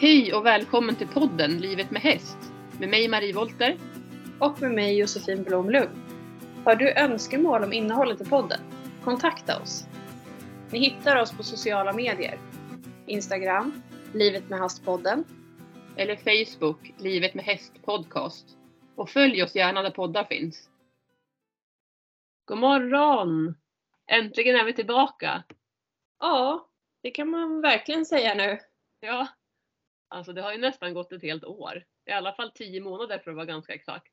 Hej 0.00 0.34
och 0.34 0.46
välkommen 0.46 0.96
till 0.96 1.08
podden 1.08 1.58
Livet 1.58 1.90
med 1.90 2.02
häst 2.02 2.38
med 2.78 2.88
mig 2.88 3.08
Marie 3.08 3.34
Volter. 3.34 3.78
Och 4.38 4.60
med 4.60 4.70
mig 4.70 4.98
Josefin 4.98 5.42
Blomlund. 5.42 5.90
Har 6.64 6.76
du 6.76 6.92
önskemål 6.92 7.64
om 7.64 7.72
innehållet 7.72 8.20
i 8.20 8.24
podden? 8.24 8.60
Kontakta 9.04 9.62
oss. 9.62 9.86
Ni 10.70 10.78
hittar 10.78 11.16
oss 11.16 11.36
på 11.36 11.42
sociala 11.42 11.92
medier. 11.92 12.38
Instagram, 13.06 13.82
Livet 14.14 14.48
med 14.48 14.58
Hästpodden. 14.58 15.24
Eller 15.96 16.16
Facebook, 16.16 16.92
Livet 16.98 17.34
med 17.34 17.44
häst 17.44 17.72
podcast. 17.84 18.56
Och 18.96 19.10
följ 19.10 19.42
oss 19.42 19.54
gärna 19.54 19.82
där 19.82 19.90
poddar 19.90 20.24
finns. 20.24 20.70
God 22.44 22.58
morgon! 22.58 23.54
Äntligen 24.06 24.56
är 24.56 24.64
vi 24.64 24.72
tillbaka! 24.72 25.44
Ja, 26.20 26.68
det 27.02 27.10
kan 27.10 27.30
man 27.30 27.60
verkligen 27.60 28.06
säga 28.06 28.34
nu. 28.34 28.58
Ja, 29.00 29.28
alltså 30.10 30.32
det 30.32 30.42
har 30.42 30.52
ju 30.52 30.58
nästan 30.58 30.94
gått 30.94 31.12
ett 31.12 31.22
helt 31.22 31.44
år. 31.44 31.84
I 32.06 32.10
alla 32.10 32.32
fall 32.32 32.50
tio 32.50 32.80
månader 32.80 33.18
för 33.18 33.30
att 33.30 33.36
vara 33.36 33.46
ganska 33.46 33.74
exakt. 33.74 34.12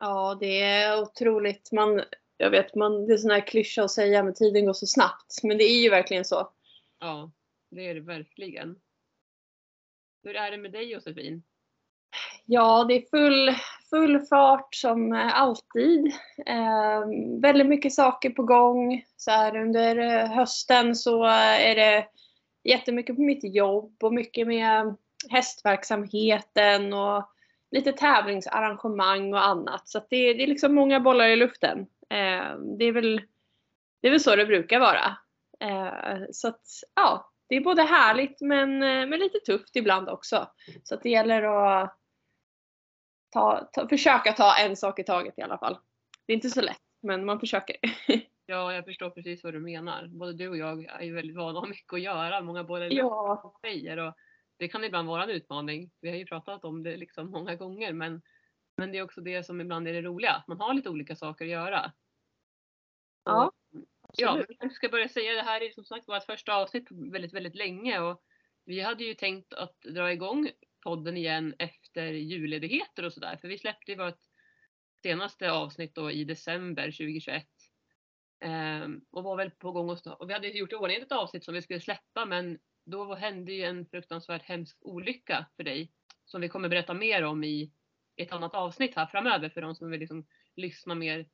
Ja, 0.00 0.36
det 0.40 0.60
är 0.62 1.02
otroligt. 1.02 1.72
Man, 1.72 2.02
jag 2.36 2.50
vet, 2.50 2.74
man, 2.74 3.06
det 3.06 3.12
är 3.12 3.16
sån 3.16 3.30
här 3.30 3.46
klyscha 3.46 3.84
att 3.84 3.90
säga 3.90 4.22
men 4.22 4.34
tiden 4.34 4.66
går 4.66 4.72
så 4.72 4.86
snabbt. 4.86 5.42
Men 5.42 5.58
det 5.58 5.64
är 5.64 5.82
ju 5.82 5.90
verkligen 5.90 6.24
så. 6.24 6.52
Ja, 6.98 7.30
det 7.70 7.88
är 7.88 7.94
det 7.94 8.00
verkligen. 8.00 8.80
Hur 10.22 10.36
är 10.36 10.50
det 10.50 10.58
med 10.58 10.72
dig 10.72 10.92
Josefin? 10.92 11.42
Ja, 12.44 12.84
det 12.84 12.94
är 12.94 13.10
full, 13.10 13.54
full 13.90 14.20
fart 14.20 14.74
som 14.74 15.12
alltid. 15.34 16.06
Eh, 16.46 17.04
väldigt 17.40 17.66
mycket 17.66 17.92
saker 17.92 18.30
på 18.30 18.42
gång. 18.42 19.04
Så 19.16 19.30
här, 19.30 19.56
under 19.56 19.96
eh, 19.96 20.30
hösten 20.30 20.96
så 20.96 21.24
är 21.24 21.74
det 21.74 22.08
jättemycket 22.64 23.16
på 23.16 23.22
mitt 23.22 23.54
jobb 23.54 23.96
och 24.02 24.14
mycket 24.14 24.46
med 24.46 24.96
hästverksamheten 25.30 26.92
och 26.92 27.32
lite 27.70 27.92
tävlingsarrangemang 27.92 29.34
och 29.34 29.46
annat. 29.46 29.88
Så 29.88 29.98
det, 29.98 30.32
det, 30.34 30.42
är 30.42 30.46
liksom 30.46 30.74
många 30.74 31.00
bollar 31.00 31.28
i 31.28 31.36
luften. 31.36 31.80
Eh, 32.10 32.56
det, 32.78 32.84
är 32.84 32.92
väl, 32.92 33.22
det 34.00 34.08
är 34.08 34.10
väl 34.10 34.20
så 34.20 34.36
det 34.36 34.46
brukar 34.46 34.80
vara. 34.80 35.16
Eh, 35.60 36.22
så 36.30 36.48
att, 36.48 36.66
ja, 36.94 37.32
det 37.48 37.56
är 37.56 37.60
både 37.60 37.82
härligt 37.82 38.40
men, 38.40 38.78
men 38.78 39.18
lite 39.18 39.38
tufft 39.38 39.76
ibland 39.76 40.08
också. 40.08 40.48
Så 40.82 40.94
att 40.94 41.02
det 41.02 41.10
gäller 41.10 41.42
att 41.42 41.98
ta, 43.30 43.68
ta, 43.72 43.88
försöka 43.88 44.32
ta 44.32 44.56
en 44.56 44.76
sak 44.76 44.98
i 44.98 45.04
taget 45.04 45.38
i 45.38 45.42
alla 45.42 45.58
fall. 45.58 45.78
Det 46.26 46.32
är 46.32 46.34
inte 46.34 46.50
så 46.50 46.60
lätt, 46.60 46.82
men 47.02 47.24
man 47.24 47.40
försöker. 47.40 47.76
Ja, 48.46 48.72
jag 48.72 48.84
förstår 48.84 49.10
precis 49.10 49.44
vad 49.44 49.54
du 49.54 49.60
menar. 49.60 50.06
Både 50.06 50.32
du 50.32 50.48
och 50.48 50.56
jag 50.56 50.84
är 50.84 51.04
ju 51.04 51.14
väldigt 51.14 51.36
vana 51.36 51.60
ha 51.60 51.66
mycket 51.68 51.92
att 51.92 52.00
göra. 52.00 52.40
Många 52.40 52.64
bollar 52.64 52.88
ja. 52.90 53.54
säger 53.62 53.96
och 53.96 54.14
det 54.62 54.68
kan 54.68 54.84
ibland 54.84 55.08
vara 55.08 55.24
en 55.24 55.30
utmaning. 55.30 55.90
Vi 56.00 56.08
har 56.08 56.16
ju 56.16 56.26
pratat 56.26 56.64
om 56.64 56.82
det 56.82 56.96
liksom 56.96 57.30
många 57.30 57.56
gånger 57.56 57.92
men, 57.92 58.22
men 58.76 58.92
det 58.92 58.98
är 58.98 59.02
också 59.02 59.20
det 59.20 59.44
som 59.44 59.60
ibland 59.60 59.88
är 59.88 59.92
det 59.92 60.02
roliga. 60.02 60.32
Att 60.32 60.48
man 60.48 60.60
har 60.60 60.74
lite 60.74 60.90
olika 60.90 61.16
saker 61.16 61.44
att 61.44 61.50
göra. 61.50 61.92
Ja. 63.24 63.52
Ja, 64.16 64.36
men 64.36 64.56
kanske 64.58 64.76
ska 64.76 64.88
börja 64.88 65.08
säga 65.08 65.32
det 65.32 65.42
här 65.42 65.60
är 65.62 65.70
som 65.70 65.84
sagt 65.84 66.08
vårt 66.08 66.24
första 66.24 66.54
avsnitt 66.54 66.88
på 66.88 66.94
väldigt, 67.12 67.32
väldigt 67.32 67.54
länge 67.54 68.00
och 68.00 68.22
vi 68.64 68.80
hade 68.80 69.04
ju 69.04 69.14
tänkt 69.14 69.52
att 69.52 69.80
dra 69.80 70.12
igång 70.12 70.50
podden 70.80 71.16
igen 71.16 71.54
efter 71.58 72.06
julledigheter 72.06 73.04
och 73.04 73.12
sådär. 73.12 73.36
För 73.36 73.48
vi 73.48 73.58
släppte 73.58 73.92
ju 73.92 73.98
vårt 73.98 74.20
senaste 75.02 75.50
avsnitt 75.50 75.94
då 75.94 76.10
i 76.10 76.24
december 76.24 76.86
2021. 76.86 77.46
Um, 78.44 79.04
och 79.10 79.24
var 79.24 79.36
väl 79.36 79.50
på 79.50 79.72
gång 79.72 79.90
och, 79.90 80.20
och 80.20 80.28
vi 80.28 80.32
hade 80.32 80.48
gjort 80.48 80.72
i 80.72 80.76
ordning 80.76 80.96
ett 80.96 81.12
avsnitt 81.12 81.44
som 81.44 81.54
vi 81.54 81.62
skulle 81.62 81.80
släppa 81.80 82.26
men 82.26 82.58
då 82.84 83.14
hände 83.14 83.52
ju 83.52 83.62
en 83.62 83.86
fruktansvärt 83.86 84.42
hemsk 84.42 84.78
olycka 84.80 85.46
för 85.56 85.64
dig 85.64 85.92
som 86.24 86.40
vi 86.40 86.48
kommer 86.48 86.68
berätta 86.68 86.94
mer 86.94 87.24
om 87.24 87.44
i 87.44 87.72
ett 88.16 88.32
annat 88.32 88.54
avsnitt 88.54 88.96
här 88.96 89.06
framöver 89.06 89.48
för 89.48 89.60
de 89.60 89.74
som 89.74 89.90
vill 89.90 90.00
liksom 90.00 90.26
lyssna 90.56 90.94
mer 90.94 91.26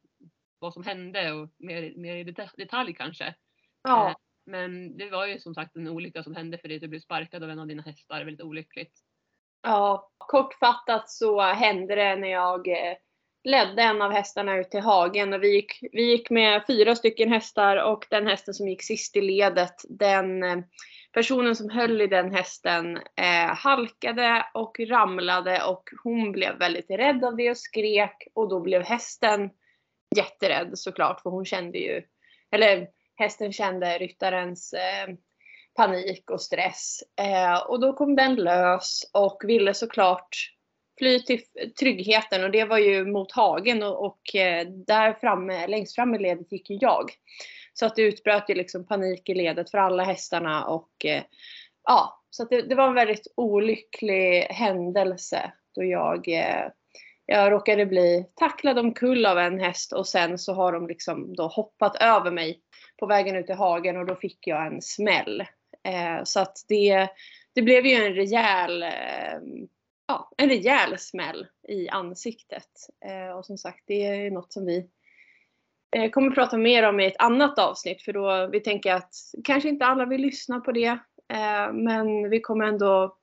vad 0.59 0.75
som 0.75 0.85
hände 0.85 1.33
och 1.33 1.49
mer, 1.59 1.95
mer 1.97 2.17
i 2.17 2.35
detalj 2.57 2.95
kanske. 2.95 3.35
Ja. 3.83 4.09
Uh, 4.09 4.17
men 4.47 4.97
det 4.97 5.11
var 5.11 5.27
ju 5.27 5.39
som 5.39 5.55
sagt 5.55 5.77
en 5.77 5.89
olycka 5.89 6.23
som 6.23 6.37
hände 6.37 6.59
för 6.59 6.69
dig. 6.69 6.79
Du 6.79 6.89
blev 6.89 7.01
sparkad 7.01 7.43
av 7.43 7.51
en 7.51 7.59
av 7.59 7.67
dina 7.67 7.83
hästar. 7.83 8.25
Väldigt 8.25 8.47
olyckligt. 8.47 8.93
Ja, 9.63 10.11
kortfattat 10.19 11.11
så 11.11 11.41
hände 11.41 11.95
det 11.95 12.17
när 12.17 12.29
jag 12.29 12.69
eh, 12.69 12.97
ledde 13.49 13.83
en 13.83 14.03
av 14.03 14.13
hästarna 14.13 14.57
ut 14.57 14.71
till 14.71 14.81
hagen 14.81 15.33
och 15.33 15.43
vi 15.43 15.55
gick, 15.55 15.79
vi 15.93 16.03
gick 16.03 16.31
med 16.31 16.63
fyra 16.67 16.95
stycken 16.95 17.33
hästar 17.33 17.77
och 17.77 18.07
den 18.11 18.27
hästen 18.27 18.55
som 18.55 18.69
gick 18.69 18.83
sist 18.83 19.17
i 19.17 19.21
ledet, 19.21 19.75
den 19.89 20.43
eh, 20.43 20.59
personen 21.13 21.57
som 21.57 21.71
höll 21.71 22.01
i 22.01 22.07
den 22.07 22.35
hästen 22.35 22.97
eh, 22.97 23.55
halkade 23.55 24.47
och 24.55 24.81
ramlade 24.81 25.65
och 25.65 25.89
hon 26.05 26.33
blev 26.33 26.59
väldigt 26.59 26.91
rädd 26.91 27.25
av 27.25 27.37
det 27.37 27.51
och 27.51 27.59
skrek 27.59 28.29
och 28.35 28.49
då 28.49 28.61
blev 28.61 28.83
hästen 28.83 29.51
jätterädd 30.17 30.71
såklart 30.75 31.21
för 31.21 31.31
hon 31.31 31.45
kände 31.45 31.79
ju, 31.79 32.03
eller 32.51 32.89
hästen 33.17 33.53
kände 33.53 33.99
ryttarens 33.99 34.73
eh, 34.73 35.15
panik 35.77 36.31
och 36.31 36.41
stress. 36.41 37.03
Eh, 37.21 37.63
och 37.69 37.81
då 37.81 37.93
kom 37.93 38.17
den 38.17 38.35
lös 38.35 39.11
och 39.13 39.43
ville 39.45 39.75
såklart 39.75 40.37
fly 40.99 41.23
till 41.23 41.41
tryggheten 41.81 42.45
och 42.45 42.51
det 42.51 42.65
var 42.65 42.79
ju 42.79 43.05
mot 43.05 43.33
hagen 43.33 43.83
och, 43.83 44.05
och 44.07 44.35
eh, 44.35 44.67
där 44.67 45.13
framme, 45.13 45.67
längst 45.67 45.95
fram 45.95 46.15
i 46.15 46.19
ledet 46.19 46.53
gick 46.53 46.71
ju 46.71 46.79
jag. 46.81 47.11
Så 47.73 47.87
att 47.87 47.97
det 47.97 48.03
utbröt 48.03 48.51
ju 48.51 48.55
liksom 48.55 48.87
panik 48.87 49.29
i 49.29 49.35
ledet 49.35 49.71
för 49.71 49.79
alla 49.79 50.05
hästarna 50.05 50.65
och 50.65 51.05
eh, 51.05 51.23
ja, 51.85 52.23
så 52.31 52.43
att 52.43 52.51
det, 52.51 52.63
det, 52.63 52.75
var 52.75 52.89
en 52.89 52.95
väldigt 52.95 53.33
olycklig 53.37 54.41
händelse 54.41 55.53
då 55.75 55.85
jag 55.85 56.29
eh, 56.29 56.69
jag 57.31 57.53
råkade 57.53 57.87
bli 57.87 58.27
tacklad 58.35 58.79
omkull 58.79 59.27
av 59.27 59.39
en 59.39 59.61
häst 59.61 59.93
och 59.93 60.09
sen 60.09 60.39
så 60.39 60.55
har 60.55 60.73
de 60.73 60.89
liksom 60.89 61.35
då 61.35 61.47
hoppat 61.47 61.97
över 62.03 62.31
mig 62.31 62.61
på 62.99 63.07
vägen 63.07 63.37
ut 63.37 63.51
i 63.51 63.53
hagen 63.53 63.97
och 63.97 64.07
då 64.07 64.15
fick 64.15 64.47
jag 64.47 64.67
en 64.67 64.83
smäll. 64.83 65.41
Eh, 65.85 66.25
så 66.25 66.41
att 66.41 66.57
det, 66.69 67.09
det 67.55 67.63
blev 67.63 67.87
ju 67.87 67.95
en 67.95 68.15
rejäl, 68.15 68.83
eh, 68.83 69.39
ja, 70.09 70.31
en 70.37 70.49
rejäl 70.49 70.99
smäll 70.99 71.47
i 71.69 71.89
ansiktet. 71.89 72.69
Eh, 73.05 73.37
och 73.37 73.47
som 73.47 73.59
sagt, 73.59 73.85
det 73.87 74.07
är 74.07 74.31
något 74.31 74.53
som 74.53 74.67
vi 74.67 74.91
eh, 75.97 76.11
kommer 76.11 76.31
prata 76.31 76.57
mer 76.57 76.89
om 76.89 77.01
i 77.01 77.07
ett 77.07 77.19
annat 77.23 77.59
avsnitt 77.59 78.03
för 78.03 78.13
då 78.13 78.49
vi 78.53 78.61
tänker 78.61 78.95
att 78.95 79.15
kanske 79.45 79.69
inte 79.69 79.87
alla 79.87 80.07
vill 80.07 80.21
lyssna 80.21 80.61
på 80.61 80.73
det. 80.73 80.99
Eh, 81.33 81.73
men 81.73 82.31
vi 82.31 82.41
kommer 82.41 82.65
ändå 82.65 83.17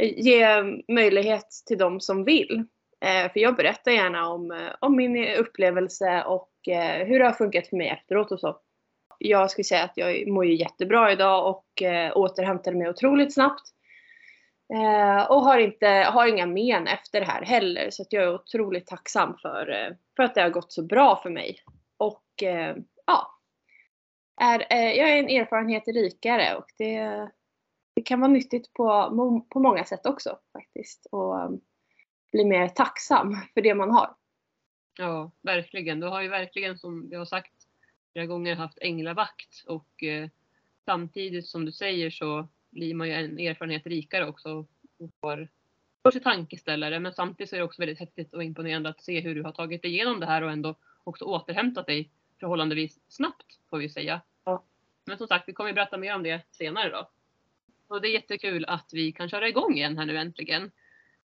eh, 0.00 0.18
ge 0.18 0.62
möjlighet 0.88 1.48
till 1.66 1.78
de 1.78 2.00
som 2.00 2.24
vill. 2.24 2.64
Eh, 3.04 3.32
för 3.32 3.40
jag 3.40 3.56
berättar 3.56 3.92
gärna 3.92 4.28
om, 4.28 4.50
eh, 4.50 4.70
om 4.80 4.96
min 4.96 5.34
upplevelse 5.36 6.24
och 6.24 6.68
eh, 6.68 7.06
hur 7.06 7.18
det 7.18 7.24
har 7.24 7.32
funkat 7.32 7.66
för 7.66 7.76
mig 7.76 7.88
efteråt 7.88 8.32
och 8.32 8.40
så 8.40 8.60
jag 9.18 9.50
skulle 9.50 9.64
säga 9.64 9.82
att 9.82 9.96
jag 9.96 10.28
mår 10.28 10.44
ju 10.44 10.54
jättebra 10.54 11.12
idag 11.12 11.50
och 11.50 11.82
eh, 11.82 12.16
återhämtade 12.16 12.76
mig 12.76 12.88
otroligt 12.88 13.34
snabbt. 13.34 13.62
Eh, 14.72 15.30
och 15.30 15.42
har, 15.42 15.58
inte, 15.58 15.86
har 15.86 16.26
inga 16.26 16.46
men 16.46 16.86
efter 16.86 17.20
det 17.20 17.26
här 17.26 17.42
heller 17.42 17.90
så 17.90 18.02
att 18.02 18.12
jag 18.12 18.22
är 18.22 18.34
otroligt 18.34 18.86
tacksam 18.86 19.36
för, 19.42 19.70
eh, 19.70 19.96
för 20.16 20.22
att 20.22 20.34
det 20.34 20.42
har 20.42 20.50
gått 20.50 20.72
så 20.72 20.82
bra 20.82 21.20
för 21.22 21.30
mig. 21.30 21.62
Och 21.96 22.42
eh, 22.42 22.76
ja, 23.06 23.38
är, 24.40 24.66
eh, 24.70 24.92
jag 24.92 25.10
är 25.10 25.16
en 25.16 25.28
erfarenhet 25.40 25.88
rikare 25.88 26.56
och 26.56 26.66
det, 26.78 27.28
det 27.94 28.02
kan 28.02 28.20
vara 28.20 28.30
nyttigt 28.30 28.72
på, 28.72 29.46
på 29.50 29.60
många 29.60 29.84
sätt 29.84 30.06
också 30.06 30.38
faktiskt. 30.52 31.06
Och 31.10 31.40
eh, 31.40 31.50
bli 32.32 32.44
mer 32.44 32.68
tacksam 32.68 33.36
för 33.54 33.60
det 33.60 33.74
man 33.74 33.90
har. 33.90 34.14
Ja, 34.98 35.30
verkligen. 35.42 36.00
Du 36.00 36.06
har 36.06 36.22
ju 36.22 36.28
verkligen 36.28 36.78
som 36.78 37.08
vi 37.10 37.16
har 37.16 37.24
sagt 37.24 37.52
flera 38.12 38.26
gånger 38.26 38.56
haft 38.56 38.78
änglavakt 38.80 39.64
och 39.66 40.02
eh, 40.02 40.28
samtidigt 40.84 41.46
som 41.46 41.64
du 41.64 41.72
säger 41.72 42.10
så 42.10 42.48
blir 42.70 42.94
man 42.94 43.08
ju 43.08 43.14
en 43.14 43.38
erfarenhet 43.38 43.86
rikare 43.86 44.26
också 44.26 44.66
och 44.98 45.10
får, 45.20 45.48
får 46.02 46.10
sig 46.10 46.22
tankeställare. 46.22 47.00
Men 47.00 47.12
samtidigt 47.12 47.50
så 47.50 47.56
är 47.56 47.60
det 47.60 47.64
också 47.64 47.82
väldigt 47.82 47.98
häftigt 47.98 48.34
och 48.34 48.44
imponerande 48.44 48.88
att 48.88 49.02
se 49.02 49.20
hur 49.20 49.34
du 49.34 49.42
har 49.42 49.52
tagit 49.52 49.82
dig 49.82 49.90
igenom 49.90 50.20
det 50.20 50.26
här 50.26 50.42
och 50.42 50.50
ändå 50.50 50.74
också 51.04 51.24
återhämtat 51.24 51.86
dig 51.86 52.10
förhållandevis 52.40 53.00
snabbt 53.08 53.58
får 53.70 53.78
vi 53.78 53.88
säga. 53.88 54.20
Ja. 54.44 54.64
Men 55.04 55.18
som 55.18 55.26
sagt, 55.26 55.48
vi 55.48 55.52
kommer 55.52 55.72
berätta 55.72 55.98
mer 55.98 56.14
om 56.14 56.22
det 56.22 56.42
senare 56.50 56.90
då. 56.90 57.10
Och 57.88 58.00
det 58.00 58.08
är 58.08 58.12
jättekul 58.12 58.64
att 58.64 58.90
vi 58.92 59.12
kan 59.12 59.28
köra 59.28 59.48
igång 59.48 59.76
igen 59.76 59.98
här 59.98 60.06
nu 60.06 60.16
äntligen. 60.16 60.70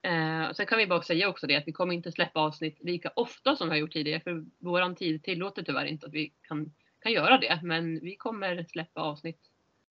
Eh, 0.01 0.51
sen 0.53 0.65
kan 0.65 0.77
vi 0.77 0.87
bara 0.87 1.01
säga 1.01 1.29
också 1.29 1.47
det 1.47 1.55
att 1.55 1.67
vi 1.67 1.71
kommer 1.71 1.93
inte 1.93 2.11
släppa 2.11 2.39
avsnitt 2.39 2.77
lika 2.79 3.11
ofta 3.15 3.55
som 3.55 3.67
vi 3.67 3.71
har 3.71 3.79
gjort 3.79 3.93
tidigare 3.93 4.21
för 4.21 4.45
våran 4.59 4.95
tid 4.95 5.23
tillåter 5.23 5.63
tyvärr 5.63 5.85
inte 5.85 6.05
att 6.05 6.13
vi 6.13 6.33
kan, 6.41 6.73
kan 6.99 7.11
göra 7.11 7.37
det. 7.37 7.59
Men 7.63 7.99
vi 7.99 8.15
kommer 8.15 8.63
släppa 8.63 9.01
avsnitt 9.01 9.50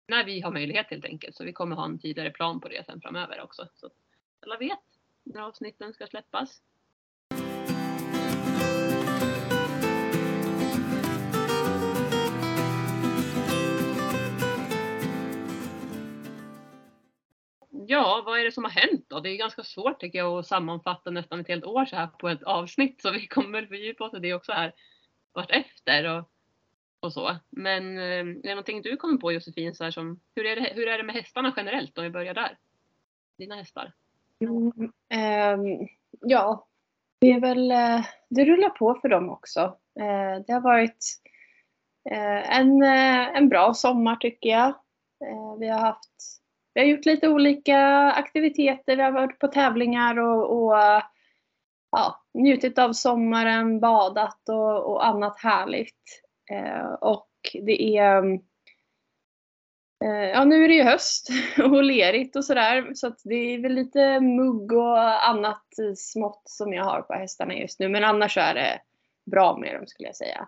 när 0.08 0.26
vi 0.26 0.42
har 0.42 0.52
möjlighet 0.52 0.88
helt 0.90 1.06
enkelt. 1.06 1.36
Så 1.36 1.44
vi 1.44 1.54
kommer 1.54 1.76
ha 1.76 1.86
en 1.86 2.00
tidigare 2.00 2.30
plan 2.30 2.62
på 2.62 2.68
det 2.68 2.86
sen 2.86 3.02
framöver 3.02 3.42
också. 3.42 3.68
Så 3.76 3.90
alla 4.40 4.58
vet 4.58 4.80
när 5.24 5.42
avsnitten 5.42 5.94
ska 5.94 6.08
släppas. 6.08 6.62
ja, 17.92 18.24
vad 18.26 18.40
är 18.40 18.44
det 18.44 18.52
som 18.52 18.64
har 18.64 18.72
hänt 18.72 19.06
då? 19.08 19.20
Det 19.20 19.30
är 19.30 19.38
ganska 19.38 19.64
svårt 19.64 20.00
tycker 20.00 20.20
jag 20.20 20.40
att 20.40 20.48
sammanfatta 20.48 21.10
nästan 21.10 21.40
ett 21.40 21.48
helt 21.48 21.66
år 21.66 21.86
så 21.86 21.96
här 21.96 22.08
på 22.08 22.30
ett 22.30 22.44
avsnitt 22.44 23.02
så 23.02 23.12
vi 23.12 23.28
kommer 23.28 23.66
fördjupa 23.66 24.04
oss 24.04 24.14
i 24.14 24.20
det 24.20 24.34
också 24.34 24.52
här 24.52 24.74
vartefter 25.34 26.18
och, 26.18 26.31
och 27.02 27.14
så. 27.14 27.36
Men 27.50 27.98
eh, 27.98 28.04
är 28.04 28.24
det 28.24 28.50
någonting 28.50 28.82
du 28.82 28.98
kommer 28.98 29.18
på 29.18 29.32
Josefin, 29.32 29.76
så 29.76 29.84
här 29.84 29.92
som, 29.92 30.20
hur, 30.36 30.46
är 30.46 30.56
det, 30.56 30.72
hur 30.76 30.88
är 30.88 30.98
det 30.98 31.04
med 31.04 31.16
hästarna 31.16 31.54
generellt 31.58 31.98
om 31.98 32.04
vi 32.04 32.10
börjar 32.10 32.34
där? 32.34 32.58
Dina 33.38 33.56
hästar? 33.56 33.94
Mm, 34.40 34.64
um, 35.60 35.88
ja, 36.22 36.68
det 37.20 37.32
är 37.32 37.40
väl, 37.40 37.72
eh, 37.72 38.06
det 38.30 38.46
rullar 38.46 38.70
på 38.70 39.00
för 39.02 39.10
dem 39.10 39.30
också. 39.30 39.60
Eh, 40.00 40.46
det 40.48 40.54
har 40.54 40.62
varit 40.62 41.18
en, 42.04 42.84
en 42.84 43.50
bra 43.50 43.74
sommar 43.74 44.16
tycker 44.16 44.50
jag. 44.50 44.74
Vi 45.60 45.68
har 45.68 45.80
haft 45.80 46.42
vi 46.74 46.82
har 46.82 46.88
gjort 46.88 47.06
lite 47.06 47.28
olika 47.28 47.78
aktiviteter. 48.12 48.96
Vi 48.96 49.04
har 49.04 49.12
varit 49.12 49.40
på 49.40 49.48
tävlingar 49.48 50.20
och, 50.20 50.58
och 50.58 50.74
ja, 51.92 52.22
njutit 52.34 52.80
av 52.80 52.94
sommaren, 52.94 53.80
badat 53.80 54.50
och, 54.50 54.92
och 54.92 55.06
annat 55.06 55.40
härligt. 55.40 56.22
Eh, 56.52 56.94
och 56.94 57.30
det 57.54 57.98
är 57.98 58.24
eh, 60.04 60.30
Ja 60.34 60.44
nu 60.44 60.64
är 60.64 60.68
det 60.68 60.74
ju 60.74 60.84
höst 60.84 61.30
och 61.58 61.84
lerigt 61.84 62.36
och 62.36 62.46
sådär 62.46 62.92
så 62.94 63.08
att 63.08 63.20
det 63.24 63.36
är 63.36 63.60
väl 63.60 63.74
lite 63.74 64.20
mugg 64.20 64.72
och 64.72 65.30
annat 65.30 65.66
smått 65.96 66.44
som 66.46 66.74
jag 66.74 66.84
har 66.84 67.02
på 67.02 67.14
hästarna 67.14 67.54
just 67.54 67.80
nu 67.80 67.90
men 67.90 68.04
annars 68.04 68.34
så 68.34 68.40
är 68.40 68.54
det 68.54 68.82
bra 69.26 69.58
med 69.58 69.76
dem 69.76 69.88
skulle 69.88 70.10
jag 70.10 70.16
säga. 70.16 70.48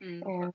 Mm. 0.00 0.42
Eh, 0.42 0.50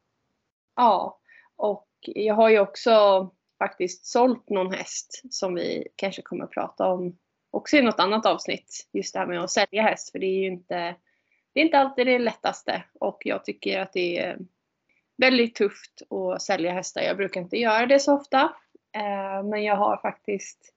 ja 0.75 1.19
och 1.55 1.87
jag 2.01 2.35
har 2.35 2.49
ju 2.49 2.59
också 2.59 3.29
faktiskt 3.57 4.05
sålt 4.05 4.49
någon 4.49 4.73
häst 4.73 5.23
som 5.29 5.55
vi 5.55 5.87
kanske 5.95 6.21
kommer 6.21 6.43
att 6.43 6.51
prata 6.51 6.87
om 6.87 7.17
också 7.51 7.77
i 7.77 7.81
något 7.81 7.99
annat 7.99 8.25
avsnitt. 8.25 8.87
Just 8.91 9.13
det 9.13 9.19
här 9.19 9.27
med 9.27 9.43
att 9.43 9.51
sälja 9.51 9.81
häst 9.81 10.11
för 10.11 10.19
det 10.19 10.25
är 10.25 10.39
ju 10.39 10.47
inte, 10.47 10.95
det 11.53 11.59
är 11.59 11.65
inte 11.65 11.79
alltid 11.79 12.07
det 12.07 12.19
lättaste 12.19 12.83
och 12.99 13.21
jag 13.25 13.45
tycker 13.45 13.79
att 13.79 13.93
det 13.93 14.17
är 14.17 14.37
väldigt 15.19 15.56
tufft 15.56 16.01
att 16.10 16.42
sälja 16.42 16.71
hästar. 16.71 17.01
Jag 17.01 17.18
brukar 17.18 17.42
inte 17.42 17.57
göra 17.57 17.86
det 17.86 18.00
så 18.00 18.16
ofta 18.16 18.42
eh, 18.95 19.44
men 19.44 19.63
jag 19.63 19.75
har 19.75 19.98
faktiskt 19.98 20.74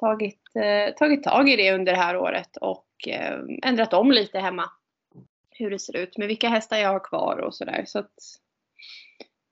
tagit, 0.00 0.40
eh, 0.54 0.94
tagit 0.94 1.22
tag 1.22 1.48
i 1.48 1.56
det 1.56 1.72
under 1.72 1.92
det 1.92 1.98
här 1.98 2.16
året 2.16 2.56
och 2.56 2.88
eh, 3.08 3.38
ändrat 3.62 3.92
om 3.92 4.12
lite 4.12 4.38
hemma. 4.38 4.70
Hur 5.50 5.70
det 5.70 5.78
ser 5.78 5.96
ut 5.96 6.18
med 6.18 6.28
vilka 6.28 6.48
hästar 6.48 6.76
jag 6.76 6.92
har 6.92 7.04
kvar 7.04 7.36
och 7.36 7.54
sådär. 7.54 7.84
Så 7.86 7.98
att 7.98 8.14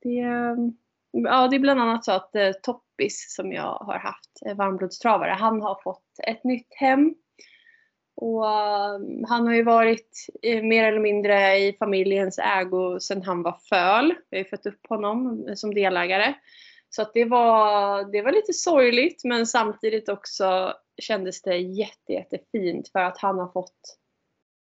det, 0.03 0.25
Ja, 1.15 1.49
det 1.49 1.57
är 1.57 1.61
bland 1.61 1.81
annat 1.81 2.05
så 2.05 2.13
att 2.13 2.33
Toppis 2.63 3.35
som 3.35 3.53
jag 3.53 3.75
har 3.75 3.99
haft, 3.99 4.57
varmblodstravare, 4.57 5.31
han 5.31 5.63
har 5.63 5.81
fått 5.83 6.05
ett 6.27 6.45
nytt 6.45 6.75
hem. 6.75 7.15
Och 8.23 8.47
eh, 8.47 9.01
han 9.29 9.47
har 9.47 9.55
ju 9.55 9.63
varit 9.63 10.27
eh, 10.43 10.63
mer 10.63 10.85
eller 10.85 11.01
mindre 11.01 11.59
i 11.59 11.77
familjens 11.79 12.39
ägo 12.39 13.01
sedan 13.01 13.23
han 13.23 13.43
var 13.43 13.59
föl. 13.69 14.15
Vi 14.31 14.37
har 14.37 14.45
ju 14.45 14.51
fött 14.51 14.67
upp 14.67 14.87
honom 14.89 15.47
eh, 15.49 15.55
som 15.55 15.75
delägare. 15.75 16.35
Så 16.91 17.03
att 17.03 17.15
det 17.15 17.25
var, 17.25 18.05
det 18.13 18.23
var 18.23 18.33
lite 18.33 18.53
sorgligt 18.53 19.25
men 19.25 19.47
samtidigt 19.47 20.09
också 20.09 20.75
kändes 21.03 21.43
det 21.43 21.57
jätte, 21.57 22.13
jättefint 22.13 22.89
för 22.89 22.99
att 22.99 23.19
han 23.19 23.39
har 23.39 23.49
fått 23.49 23.99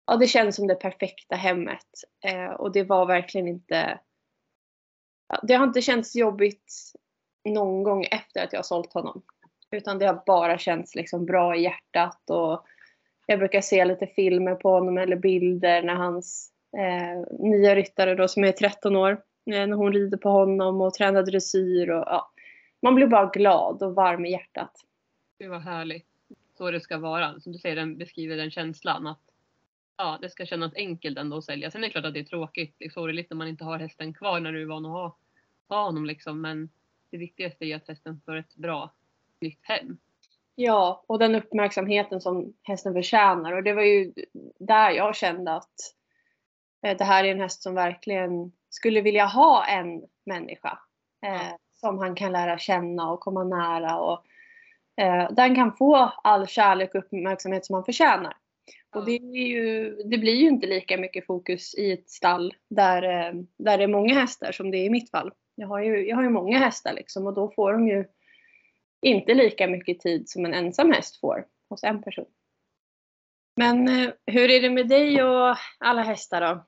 Ja, 0.06 0.16
det 0.16 0.28
känns 0.28 0.56
som 0.56 0.68
det 0.68 0.76
perfekta 0.76 1.36
hemmet. 1.36 1.88
Eh, 2.26 2.52
och 2.54 2.72
det 2.72 2.84
var 2.84 3.06
verkligen 3.06 3.48
inte 3.48 4.00
det 5.42 5.54
har 5.54 5.68
inte 5.68 5.82
känts 5.82 6.16
jobbigt 6.16 6.74
någon 7.46 7.84
gång 7.84 8.04
efter 8.04 8.44
att 8.44 8.54
jag 8.54 8.58
har 8.58 8.64
sålt 8.64 8.94
honom. 8.94 9.22
Utan 9.72 10.00
det 10.00 10.06
har 10.06 10.24
bara 10.26 10.58
känts 10.58 10.96
liksom 10.96 11.26
bra 11.26 11.56
i 11.56 11.62
hjärtat 11.62 12.30
och 12.30 12.66
jag 13.26 13.40
brukar 13.40 13.62
se 13.62 13.86
lite 13.86 14.08
filmer 14.08 14.56
på 14.56 14.70
honom 14.70 14.98
eller 14.98 15.16
bilder 15.16 15.84
när 15.84 15.96
hans 15.96 16.52
eh, 16.78 17.40
nya 17.40 17.76
ryttare 17.76 18.16
då 18.16 18.28
som 18.28 18.44
är 18.44 18.52
13 18.52 18.96
år, 18.96 19.12
eh, 19.12 19.68
när 19.68 19.76
hon 19.76 19.94
rider 19.94 20.18
på 20.18 20.30
honom 20.30 20.82
och 20.82 20.94
tränar 20.94 21.24
dressyr 21.24 21.90
och 21.90 22.04
ja. 22.08 22.32
Man 22.82 22.96
blir 22.96 23.08
bara 23.08 23.30
glad 23.30 23.84
och 23.84 23.96
varm 23.96 24.26
i 24.26 24.32
hjärtat. 24.32 24.72
Det 25.40 25.48
var 25.48 25.60
härligt. 25.60 26.08
Så 26.58 26.72
det 26.72 26.80
ska 26.80 26.98
vara. 26.98 27.40
Som 27.40 27.52
du 27.52 27.60
säger, 27.60 27.76
den 27.76 27.98
beskriver 27.98 28.38
den 28.38 28.52
känslan 28.52 29.08
att 29.08 29.22
ja, 29.98 30.18
det 30.22 30.30
ska 30.30 30.46
kännas 30.46 30.76
enkelt 30.76 31.18
ändå 31.18 31.38
att 31.38 31.44
sälja. 31.44 31.72
Sen 31.72 31.84
är 31.84 31.88
det 31.88 31.92
klart 31.92 32.06
att 32.06 32.14
det 32.14 32.20
är 32.20 32.24
tråkigt. 32.24 32.76
Det 32.78 32.86
är 32.86 32.90
sorgligt 32.90 33.30
när 33.30 33.38
man 33.38 33.48
inte 33.48 33.64
har 33.64 33.80
hästen 33.80 34.14
kvar 34.14 34.40
när 34.40 34.52
du 34.52 34.62
är 34.62 34.66
van 34.66 34.86
att 34.86 34.92
ha 34.92 35.18
ha 35.70 35.84
honom 35.84 36.06
liksom. 36.06 36.42
Men 36.42 36.70
det 37.10 37.18
viktigaste 37.18 37.66
är 37.66 37.76
att 37.76 37.88
hästen 37.88 38.22
får 38.26 38.36
ett 38.36 38.56
bra 38.56 38.94
nytt 39.42 39.60
hem. 39.62 39.98
Ja, 40.56 41.04
och 41.08 41.20
den 41.20 41.36
uppmärksamheten 41.36 42.22
som 42.22 42.54
hästen 42.64 42.94
förtjänar. 42.94 43.52
Och 43.52 43.64
det 43.64 43.74
var 43.74 43.84
ju 43.84 44.14
där 44.60 44.92
jag 44.92 45.16
kände 45.16 45.54
att 45.54 45.74
eh, 46.86 46.98
det 46.98 47.04
här 47.04 47.24
är 47.24 47.32
en 47.32 47.40
häst 47.40 47.64
som 47.64 47.76
verkligen 47.76 48.52
skulle 48.70 49.02
vilja 49.02 49.26
ha 49.26 49.66
en 49.66 50.04
människa. 50.26 50.80
Eh, 51.26 51.56
som 51.84 51.98
han 51.98 52.16
kan 52.16 52.32
lära 52.32 52.58
känna 52.58 53.12
och 53.12 53.20
komma 53.20 53.44
nära. 53.44 54.00
Och, 54.00 54.26
eh, 55.02 55.32
den 55.32 55.56
kan 55.56 55.78
få 55.78 55.96
all 56.24 56.48
kärlek 56.48 56.96
och 56.96 57.04
uppmärksamhet 57.04 57.66
som 57.66 57.74
han 57.74 57.86
förtjänar. 57.86 58.34
Och 58.96 59.06
det, 59.06 59.12
ju, 59.12 59.96
det 59.96 60.18
blir 60.18 60.36
ju 60.36 60.48
inte 60.48 60.68
lika 60.68 60.98
mycket 60.98 61.26
fokus 61.26 61.76
i 61.76 61.92
ett 61.92 62.10
stall 62.10 62.54
där, 62.70 63.04
eh, 63.04 63.34
där 63.58 63.78
det 63.78 63.84
är 63.84 63.88
många 63.88 64.14
hästar 64.14 64.52
som 64.52 64.72
det 64.72 64.78
är 64.78 64.86
i 64.86 64.90
mitt 64.90 65.12
fall. 65.12 65.32
Jag 65.56 65.68
har 65.68 65.80
ju, 65.80 66.08
jag 66.08 66.16
har 66.16 66.24
ju 66.24 66.30
många 66.30 66.58
hästar 66.58 66.94
liksom 66.94 67.28
och 67.28 67.34
då 67.34 67.52
får 67.56 67.74
de 67.74 67.88
ju 67.88 68.06
inte 69.04 69.34
lika 69.34 69.68
mycket 69.68 70.00
tid 70.00 70.30
som 70.30 70.46
en 70.46 70.54
ensam 70.54 70.92
häst 70.92 71.20
får 71.20 71.46
hos 71.70 71.84
en 71.84 72.04
person. 72.04 72.26
Men 73.56 73.88
eh, 73.88 74.14
hur 74.26 74.50
är 74.50 74.62
det 74.62 74.70
med 74.70 74.88
dig 74.88 75.24
och 75.24 75.58
alla 75.78 76.02
hästar 76.02 76.42
då? 76.42 76.66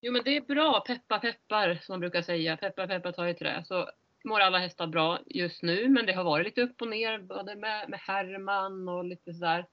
Jo 0.00 0.12
men 0.12 0.22
det 0.24 0.36
är 0.36 0.40
bra, 0.40 0.80
peppar 0.80 1.18
peppar 1.18 1.78
som 1.82 1.92
man 1.92 2.00
brukar 2.00 2.22
säga. 2.22 2.56
Peppar 2.56 2.86
peppar 2.86 3.12
tar 3.12 3.26
i 3.26 3.34
trä. 3.34 3.64
Så 3.64 3.90
mår 4.24 4.40
alla 4.40 4.58
hästar 4.58 4.86
bra 4.86 5.18
just 5.26 5.62
nu 5.62 5.88
men 5.88 6.06
det 6.06 6.12
har 6.12 6.24
varit 6.24 6.46
lite 6.46 6.62
upp 6.62 6.82
och 6.82 6.88
ner 6.88 7.18
både 7.18 7.56
med, 7.56 7.88
med 7.88 8.00
Herman 8.00 8.88
och 8.88 9.04
lite 9.04 9.34
sådär. 9.34 9.66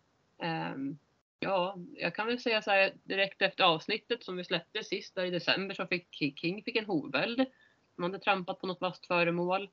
Um, 0.74 1.00
ja, 1.40 1.76
jag 1.94 2.16
kan 2.16 2.28
väl 2.28 2.40
säga 2.40 2.62
så 2.62 2.72
här 2.72 2.94
direkt 3.04 3.42
efter 3.42 3.64
avsnittet 3.64 4.24
som 4.24 4.38
vi 4.38 4.44
släppte 4.44 4.84
sist 4.84 5.16
där 5.16 5.26
i 5.26 5.30
december 5.30 5.76
så 5.76 5.88
fick 5.88 6.16
King 6.36 6.64
fick 6.64 6.76
en 6.76 6.86
hovböld. 6.86 7.46
Han 7.98 8.04
hade 8.04 8.24
trampat 8.24 8.60
på 8.60 8.68
något 8.68 8.82
vasst 8.82 9.08
föremål. 9.08 9.70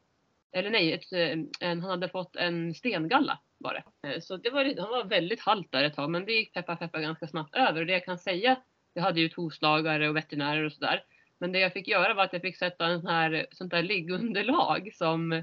Eller 0.53 0.71
nej, 0.71 0.93
ett, 0.93 1.13
eh, 1.13 1.39
en, 1.69 1.81
han 1.81 1.91
hade 1.91 2.09
fått 2.09 2.37
en 2.37 2.75
stengalla 2.75 3.39
var 3.59 3.75
det. 3.75 4.09
Eh, 4.09 4.21
så 4.21 4.37
det 4.37 4.51
var, 4.51 4.65
han 4.65 4.91
var 4.91 5.05
väldigt 5.05 5.41
halt 5.41 5.73
där 5.73 5.85
ett 5.85 5.95
tag 5.95 6.11
men 6.11 6.25
det 6.25 6.33
gick 6.33 6.55
peppa 6.55 6.77
peppa 6.77 7.01
ganska 7.01 7.27
snabbt 7.27 7.55
över. 7.55 7.81
Och 7.81 7.87
det 7.87 7.93
jag 7.93 8.05
kan 8.05 8.19
säga, 8.19 8.57
jag 8.95 9.03
hade 9.03 9.21
ju 9.21 9.31
hovslagare 9.37 10.09
och 10.09 10.17
veterinärer 10.17 10.65
och 10.65 10.73
sådär. 10.73 11.05
Men 11.39 11.53
det 11.53 11.59
jag 11.59 11.73
fick 11.73 11.89
göra 11.89 12.15
var 12.15 12.25
att 12.25 12.33
jag 12.33 12.43
fick 12.43 12.57
sätta 12.57 12.87
en 12.87 13.01
sån 13.01 13.11
här, 13.11 13.47
sånt 13.51 13.71
där 13.71 13.83
liggunderlag 13.83 14.91
som, 14.95 15.43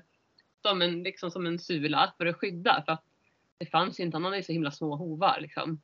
som, 0.62 0.81
en, 0.81 1.03
liksom 1.03 1.31
som 1.31 1.45
en 1.45 1.59
sula 1.59 2.13
för 2.17 2.25
att 2.25 2.35
skydda. 2.35 2.83
För 2.85 2.91
att 2.91 3.03
det 3.57 3.65
fanns 3.65 4.00
inte, 4.00 4.15
han 4.15 4.25
hade 4.25 4.43
så 4.43 4.51
himla 4.51 4.71
små 4.71 4.95
hovar 4.95 5.38
liksom. 5.41 5.81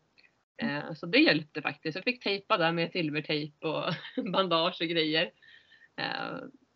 Eh, 0.57 0.93
så 0.93 1.05
det 1.05 1.19
hjälpte 1.19 1.61
faktiskt. 1.61 1.95
Jag 1.95 2.03
fick 2.03 2.23
tejpa 2.23 2.57
där 2.57 2.71
med 2.71 2.91
silvertejp 2.91 3.67
och 3.67 3.93
bandage 4.31 4.81
och 4.81 4.87
grejer. 4.87 5.31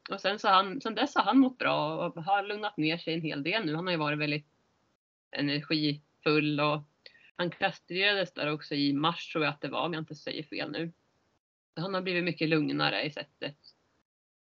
Och 0.10 0.22
sen, 0.22 0.40
så 0.40 0.48
han, 0.48 0.82
sen 0.82 0.96
dess 0.96 1.16
har 1.16 1.24
han 1.24 1.40
mått 1.40 1.58
bra 1.58 2.06
och 2.06 2.24
har 2.24 2.44
lugnat 2.44 2.78
ner 2.78 2.98
sig 2.98 3.14
en 3.14 3.22
hel 3.22 3.44
del 3.44 3.66
nu. 3.66 3.76
Han 3.76 3.86
har 3.86 3.92
ju 3.92 4.00
varit 4.00 4.20
väldigt 4.20 4.48
energifull 5.32 6.60
och 6.60 6.82
han 7.36 7.50
kastrerades 7.50 8.34
där 8.34 8.52
också 8.52 8.76
i 8.76 8.94
mars 8.94 9.32
tror 9.32 9.44
jag 9.44 9.54
att 9.54 9.62
det 9.62 9.68
var 9.68 9.86
om 9.86 9.94
jag 9.94 10.02
inte 10.02 10.16
säger 10.16 10.44
fel 10.44 10.72
nu. 10.72 10.92
Han 11.76 11.94
har 11.94 12.02
blivit 12.02 12.24
mycket 12.24 12.50
lugnare 12.50 13.04
i 13.04 13.12
sättet 13.12 13.58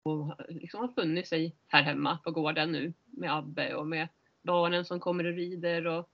och 0.02 0.34
liksom 0.48 0.80
har 0.80 0.88
funnit 0.88 1.28
sig 1.28 1.56
här 1.66 1.82
hemma 1.82 2.18
på 2.18 2.30
gården 2.30 2.72
nu 2.72 2.92
med 3.04 3.36
Abbe 3.36 3.74
och 3.74 3.86
med 3.86 4.08
barnen 4.42 4.84
som 4.84 5.00
kommer 5.00 5.24
och 5.24 5.34
rider 5.34 5.86
och 5.86 6.10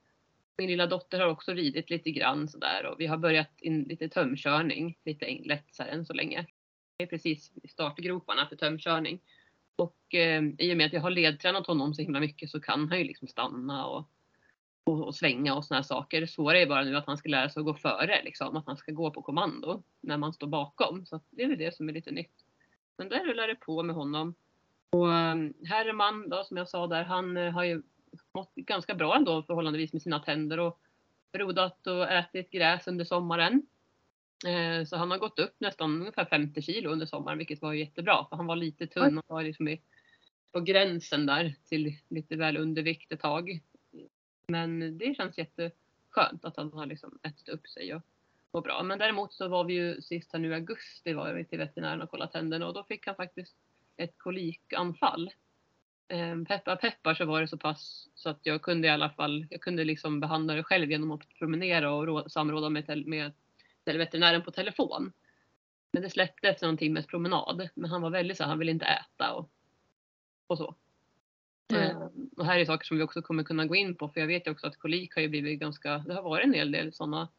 min 0.57 0.69
lilla 0.69 0.87
dotter 0.87 1.19
har 1.19 1.27
också 1.27 1.53
ridit 1.53 1.89
lite 1.89 2.11
grann 2.11 2.47
sådär 2.47 2.85
och 2.85 2.99
vi 2.99 3.07
har 3.07 3.17
börjat 3.17 3.61
in 3.61 3.83
lite 3.83 4.09
tömkörning 4.09 4.97
lite 5.05 5.25
lätt 5.43 5.75
så 5.75 5.83
här 5.83 5.89
än 5.89 6.05
så 6.05 6.13
länge. 6.13 6.45
Det 6.97 7.03
är 7.03 7.07
precis 7.07 7.51
i 7.63 7.67
startgroparna 7.67 8.47
för 8.47 8.55
tömkörning. 8.55 9.19
Och 9.81 10.15
eh, 10.15 10.43
i 10.57 10.73
och 10.73 10.77
med 10.77 10.85
att 10.85 10.93
jag 10.93 11.01
har 11.01 11.09
ledtränat 11.09 11.67
honom 11.67 11.93
så 11.93 12.01
himla 12.01 12.19
mycket 12.19 12.49
så 12.49 12.59
kan 12.59 12.89
han 12.89 12.97
ju 12.97 13.03
liksom 13.03 13.27
stanna 13.27 13.87
och, 13.87 14.09
och, 14.83 15.07
och 15.07 15.15
svänga 15.15 15.55
och 15.55 15.65
såna 15.65 15.77
här 15.77 15.83
saker. 15.83 16.21
Det 16.21 16.27
svåra 16.27 16.59
är 16.59 16.67
bara 16.67 16.83
nu 16.83 16.97
att 16.97 17.07
han 17.07 17.17
ska 17.17 17.29
lära 17.29 17.49
sig 17.49 17.59
att 17.59 17.65
gå 17.65 17.73
före, 17.73 18.23
liksom, 18.23 18.57
att 18.57 18.65
han 18.65 18.77
ska 18.77 18.91
gå 18.91 19.11
på 19.11 19.21
kommando 19.21 19.83
när 20.01 20.17
man 20.17 20.33
står 20.33 20.47
bakom. 20.47 21.05
Så 21.05 21.19
det 21.29 21.43
är 21.43 21.47
väl 21.47 21.57
det 21.57 21.75
som 21.75 21.89
är 21.89 21.93
lite 21.93 22.11
nytt. 22.11 22.45
Men 22.97 23.09
där 23.09 23.25
rullar 23.25 23.47
det 23.47 23.55
på 23.55 23.83
med 23.83 23.95
honom. 23.95 24.35
Och 24.89 25.13
eh, 25.13 25.35
Herman 25.65 26.29
då, 26.29 26.43
som 26.43 26.57
jag 26.57 26.69
sa 26.69 26.87
där, 26.87 27.03
han 27.03 27.37
eh, 27.37 27.51
har 27.51 27.63
ju 27.63 27.81
mått 28.33 28.55
ganska 28.55 28.95
bra 28.95 29.15
ändå 29.15 29.43
förhållandevis 29.43 29.93
med 29.93 30.01
sina 30.01 30.19
tänder 30.19 30.59
och 30.59 30.79
rodat 31.33 31.87
och 31.87 32.11
ätit 32.11 32.51
gräs 32.51 32.87
under 32.87 33.05
sommaren. 33.05 33.61
Eh, 34.45 34.85
så 34.85 34.97
han 34.97 35.11
har 35.11 35.17
gått 35.17 35.39
upp 35.39 35.55
nästan 35.59 35.99
ungefär 35.99 36.25
50 36.25 36.61
kilo 36.61 36.89
under 36.89 37.05
sommaren 37.05 37.37
vilket 37.37 37.61
var 37.61 37.73
jättebra 37.73 38.25
för 38.29 38.35
han 38.35 38.47
var 38.47 38.55
lite 38.55 38.87
tunn 38.87 39.17
och 39.17 39.25
var 39.27 39.43
liksom 39.43 39.77
på 40.51 40.61
gränsen 40.61 41.25
där 41.25 41.55
till 41.65 41.97
lite 42.09 42.35
väl 42.35 42.57
undervikt 42.57 43.11
ett 43.11 43.19
tag. 43.19 43.59
Men 44.47 44.97
det 44.97 45.15
känns 45.15 45.37
jätteskönt 45.37 46.45
att 46.45 46.57
han 46.57 46.73
har 46.73 46.85
liksom 46.85 47.19
ätit 47.23 47.49
upp 47.49 47.67
sig 47.67 47.95
och 47.95 48.01
mår 48.53 48.61
bra. 48.61 48.83
Men 48.83 48.99
däremot 48.99 49.33
så 49.33 49.47
var 49.47 49.63
vi 49.63 49.73
ju 49.73 50.01
sist 50.01 50.33
här 50.33 50.39
nu 50.39 50.51
i 50.51 50.53
augusti 50.53 51.13
var 51.13 51.33
vi 51.33 51.45
till 51.45 51.59
veterinären 51.59 52.01
och 52.01 52.09
kollade 52.09 52.31
tänderna 52.31 52.67
och 52.67 52.73
då 52.73 52.83
fick 52.83 53.07
han 53.07 53.15
faktiskt 53.15 53.55
ett 53.97 54.17
kolikanfall. 54.17 55.31
Ehm, 56.07 56.45
peppar 56.45 56.75
peppar 56.75 57.13
så 57.13 57.25
var 57.25 57.41
det 57.41 57.47
så 57.47 57.57
pass 57.57 58.09
så 58.15 58.29
att 58.29 58.39
jag 58.43 58.61
kunde 58.61 58.87
i 58.87 58.91
alla 58.91 59.09
fall, 59.09 59.47
jag 59.49 59.61
kunde 59.61 59.83
liksom 59.83 60.19
behandla 60.19 60.53
det 60.53 60.63
själv 60.63 60.91
genom 60.91 61.11
att 61.11 61.29
promenera 61.39 61.93
och 61.93 62.31
samråda 62.31 62.69
med, 62.69 63.07
med 63.07 63.31
veterinären 63.85 64.41
på 64.41 64.51
telefon. 64.51 65.13
Men 65.91 66.03
det 66.03 66.09
släppte 66.09 66.49
efter 66.49 66.67
någon 66.67 66.77
timmes 66.77 67.07
promenad. 67.07 67.69
Men 67.73 67.89
han 67.89 68.01
var 68.01 68.09
väldigt 68.09 68.37
så 68.37 68.43
han 68.43 68.59
ville 68.59 68.71
inte 68.71 68.85
äta 68.85 69.33
och, 69.33 69.49
och 70.47 70.57
så. 70.57 70.75
Mm. 71.73 71.97
Ehm, 71.97 72.29
och 72.37 72.45
här 72.45 72.59
är 72.59 72.65
saker 72.65 72.85
som 72.85 72.97
vi 72.97 73.03
också 73.03 73.21
kommer 73.21 73.43
kunna 73.43 73.65
gå 73.65 73.75
in 73.75 73.95
på 73.95 74.09
för 74.09 74.19
jag 74.19 74.27
vet 74.27 74.47
ju 74.47 74.51
också 74.51 74.67
att 74.67 74.77
kolik 74.77 75.15
har 75.15 75.21
ju 75.21 75.29
blivit 75.29 75.59
ganska, 75.59 75.97
det 75.97 76.13
har 76.13 76.21
varit 76.21 76.45
en 76.45 76.53
hel 76.53 76.71
del 76.71 76.93
sådana 76.93 77.29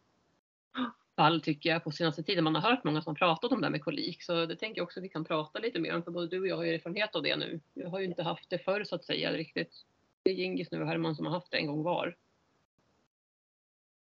fall 1.16 1.40
tycker 1.40 1.70
jag 1.70 1.84
på 1.84 1.90
senaste 1.90 2.22
tiden. 2.22 2.44
Man 2.44 2.54
har 2.54 2.70
hört 2.70 2.84
många 2.84 3.02
som 3.02 3.10
har 3.10 3.14
pratat 3.14 3.52
om 3.52 3.60
det 3.60 3.66
här 3.66 3.70
med 3.70 3.84
kolik 3.84 4.22
så 4.22 4.46
det 4.46 4.56
tänker 4.56 4.78
jag 4.78 4.84
också 4.84 5.00
att 5.00 5.04
vi 5.04 5.08
kan 5.08 5.24
prata 5.24 5.58
lite 5.58 5.80
mer 5.80 5.96
om 5.96 6.02
för 6.02 6.10
både 6.10 6.28
du 6.28 6.40
och 6.40 6.46
jag 6.46 6.56
har 6.56 6.64
ju 6.64 6.74
erfarenhet 6.74 7.14
av 7.14 7.22
det 7.22 7.36
nu. 7.36 7.60
Jag 7.74 7.88
har 7.88 7.98
ju 7.98 8.04
inte 8.04 8.22
haft 8.22 8.50
det 8.50 8.58
förr 8.58 8.84
så 8.84 8.94
att 8.94 9.04
säga 9.04 9.32
riktigt. 9.32 9.84
Det 10.22 10.30
är 10.30 10.34
Gingis 10.34 10.70
nu 10.70 10.80
och 10.80 10.88
Herman 10.88 11.16
som 11.16 11.26
har 11.26 11.32
haft 11.32 11.50
det 11.50 11.56
en 11.56 11.66
gång 11.66 11.82
var. 11.82 12.16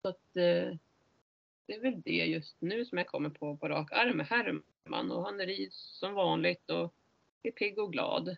Så 0.01 0.07
att 0.07 0.35
eh, 0.35 0.77
det 1.71 1.75
är 1.75 1.81
väl 1.81 2.01
det 2.01 2.11
just 2.11 2.55
nu 2.59 2.85
som 2.85 2.97
jag 2.97 3.07
kommer 3.07 3.29
på 3.29 3.57
på 3.57 3.69
rak 3.69 3.91
arm 3.91 4.17
med 4.17 4.27
Herman 4.27 5.11
och 5.11 5.25
han 5.25 5.39
rids 5.39 5.99
som 5.99 6.13
vanligt 6.13 6.69
och 6.69 6.93
är 7.43 7.51
pigg 7.51 7.79
och 7.79 7.91
glad. 7.91 8.29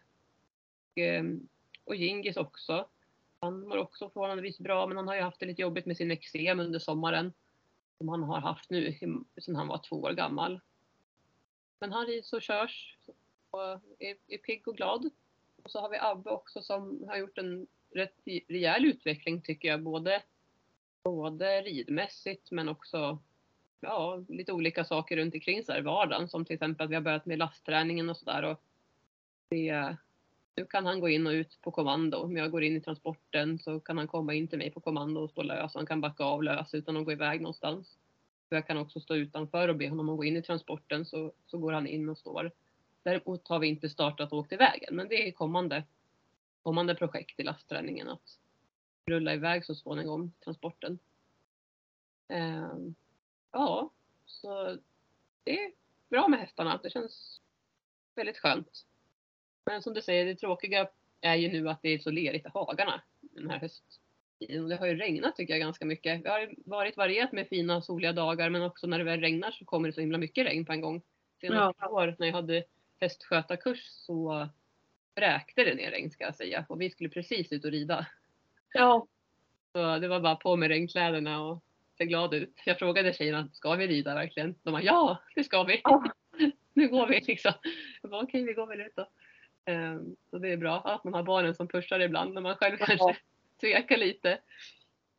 Och, 0.92 0.98
ehm, 0.98 1.48
och 1.84 1.96
Gingis 1.96 2.38
också. 2.38 2.88
Han 3.40 3.60
mår 3.68 3.78
också 3.78 4.10
förhållandevis 4.10 4.60
bra 4.60 4.88
men 4.88 4.98
han 4.98 5.08
har 5.08 5.16
ju 5.16 5.22
haft 5.22 5.40
det 5.40 5.46
lite 5.46 5.62
jobbigt 5.62 5.86
med 5.86 5.98
sin 5.98 6.12
eksem 6.12 6.60
under 6.60 6.80
sommaren. 6.80 7.34
Som 7.98 8.10
han 8.10 8.24
har 8.24 8.40
haft 8.40 8.70
nu 8.70 8.98
sedan 9.42 9.56
han 9.56 9.68
var 9.68 9.78
två 9.78 9.96
år 9.96 10.12
gammal. 10.12 10.60
Men 11.80 11.92
han 11.92 12.06
rids 12.06 12.34
och 12.34 12.42
körs 12.42 12.98
och 13.50 13.70
är, 14.00 14.16
är 14.28 14.38
pigg 14.38 14.68
och 14.68 14.78
glad. 14.78 15.10
Och 15.64 15.72
så 15.72 15.80
har 15.80 15.90
vi 15.90 15.98
Abbe 15.98 16.30
också 16.30 16.62
som 16.62 17.04
har 17.08 17.18
gjort 17.18 17.38
en 17.38 17.68
rätt 17.92 18.16
rejäl 18.48 18.86
utveckling 18.86 19.42
tycker 19.42 19.68
jag. 19.68 19.84
Både, 19.84 20.24
både 21.04 21.62
ridmässigt 21.62 22.52
men 22.52 22.70
också 22.70 23.20
ja, 23.80 24.24
lite 24.28 24.54
olika 24.54 24.84
saker 24.84 25.18
runt 25.18 25.34
omkring 25.34 25.64
så 25.64 25.72
här 25.72 25.80
i 25.80 25.84
vardagen. 25.84 26.28
Som 26.28 26.46
till 26.46 26.54
exempel 26.54 26.86
att 26.86 26.92
vi 26.92 26.96
har 26.96 27.02
börjat 27.02 27.26
med 27.26 27.40
lastträningen 27.40 28.10
och 28.10 28.18
sådär. 28.18 28.58
Nu 30.56 30.66
kan 30.70 30.86
han 30.86 31.00
gå 31.00 31.10
in 31.10 31.28
och 31.28 31.32
ut 31.32 31.62
på 31.62 31.72
kommando. 31.72 32.18
Om 32.18 32.38
jag 32.38 32.52
går 32.52 32.64
in 32.64 32.76
i 32.76 32.82
transporten 32.82 33.60
så 33.60 33.80
kan 33.80 33.98
han 33.98 34.08
komma 34.08 34.34
in 34.34 34.48
till 34.48 34.58
mig 34.58 34.72
på 34.72 34.80
kommando 34.80 35.22
och 35.22 35.30
stå 35.30 35.42
lös. 35.42 35.76
Han 35.76 35.86
kan 35.86 36.02
backa 36.02 36.24
av 36.24 36.44
lös 36.44 36.74
utan 36.74 36.98
att 36.98 37.06
gå 37.06 37.12
iväg 37.12 37.42
någonstans. 37.42 37.98
Jag 38.50 38.68
kan 38.68 38.78
också 38.78 39.00
stå 39.00 39.16
utanför 39.16 39.68
och 39.68 39.76
be 39.76 39.90
honom 39.90 40.10
att 40.10 40.18
gå 40.18 40.24
in 40.24 40.38
i 40.38 40.42
transporten 40.42 41.06
så, 41.06 41.34
så 41.46 41.58
går 41.58 41.74
han 41.74 41.88
in 41.88 42.10
och 42.10 42.18
står. 42.18 42.52
Däremot 43.04 43.48
har 43.48 43.60
vi 43.60 43.68
inte 43.68 43.90
startat 43.90 44.32
och 44.32 44.38
åkt 44.38 44.52
iväg 44.52 44.84
än, 44.88 44.96
men 44.96 45.08
det 45.08 45.28
är 45.28 45.32
kommande, 45.32 45.84
kommande 46.64 46.96
projekt 46.96 47.40
i 47.40 47.44
lastträningen 47.44 48.10
att 48.10 48.40
rulla 49.06 49.34
iväg 49.34 49.66
så 49.66 49.76
småningom 49.76 50.32
transporten. 50.44 51.00
Eh, 52.28 52.78
ja, 53.52 53.92
så 54.26 54.78
det 55.44 55.64
är 55.64 55.72
bra 56.10 56.28
med 56.28 56.40
hästarna. 56.40 56.80
Det 56.84 56.90
känns 56.90 57.42
väldigt 58.16 58.38
skönt. 58.38 58.86
Men 59.66 59.82
som 59.82 59.94
du 59.94 60.02
säger, 60.02 60.26
det 60.26 60.36
tråkiga 60.36 60.90
är 61.22 61.36
ju 61.36 61.52
nu 61.52 61.70
att 61.70 61.82
det 61.82 61.90
är 61.90 62.00
så 62.00 62.12
lerigt 62.12 62.46
i 62.46 62.50
hagarna 62.54 63.02
den 63.22 63.50
här 63.50 63.60
hösttiden. 63.60 64.70
Det 64.70 64.76
har 64.76 64.88
ju 64.88 64.96
regnat 64.96 65.36
tycker 65.36 65.54
jag 65.54 65.62
ganska 65.62 65.86
mycket. 65.86 66.24
Det 66.24 66.30
har 66.30 66.54
varit 66.66 66.98
varierat 66.98 67.32
med 67.32 67.48
fina 67.48 67.82
soliga 67.82 68.14
dagar 68.14 68.50
men 68.50 68.62
också 68.62 68.88
när 68.88 68.98
det 68.98 69.04
väl 69.04 69.20
regnar 69.20 69.52
så 69.52 69.66
kommer 69.66 69.88
det 69.88 69.94
så 69.94 70.02
himla 70.02 70.18
mycket 70.18 70.46
regn 70.46 70.66
på 70.66 70.74
en 70.74 70.82
gång. 70.82 71.02
Senast 71.42 71.78
ja. 71.80 71.90
år 71.90 72.16
när 72.20 72.28
jag 72.28 72.34
hade 72.34 72.64
hästskötarkurs 73.00 73.86
så 73.86 74.50
räkte 75.16 75.64
det 75.64 75.76
ner 75.76 75.92
regn 75.92 76.12
ska 76.12 76.24
jag 76.24 76.36
säga 76.36 76.66
och 76.70 76.82
vi 76.82 76.90
skulle 76.90 77.10
precis 77.10 77.52
ut 77.52 77.66
och 77.66 77.72
rida. 77.72 78.08
Ja. 78.74 79.08
Så 79.72 80.00
det 80.00 80.08
var 80.08 80.20
bara 80.20 80.36
på 80.36 80.56
med 80.56 80.70
regnkläderna 80.70 81.42
och 81.42 81.64
se 81.98 82.06
glad 82.06 82.34
ut. 82.34 82.54
Jag 82.66 82.80
frågade 82.80 83.14
tjejerna, 83.14 83.50
ska 83.54 83.76
vi 83.76 83.88
rida 83.88 84.16
verkligen? 84.16 84.56
De 84.64 84.72
bara, 84.72 84.84
ja 84.84 85.18
det 85.36 85.44
ska 85.44 85.64
vi. 85.64 85.82
Ja. 85.84 86.04
nu 86.74 86.88
går 86.88 87.08
vi 87.08 87.22
liksom. 87.22 87.54
Jag 88.02 88.12
bara, 88.12 88.24
okej 88.24 88.44
vi 88.44 88.54
går 88.54 88.68
väl 88.68 88.82
ut 88.82 88.96
då. 88.96 89.08
Ehm, 89.66 90.16
så 90.30 90.38
det 90.38 90.52
är 90.52 90.58
bra 90.58 90.82
att 90.82 91.04
man 91.04 91.14
har 91.14 91.24
barnen 91.24 91.56
som 91.56 91.68
pushar 91.68 92.00
ibland 92.00 92.34
när 92.34 92.42
man 92.42 92.56
själv 92.56 92.78
ja. 92.80 92.86
kanske 92.86 93.18
tvekar 93.62 93.98
lite. 93.98 94.40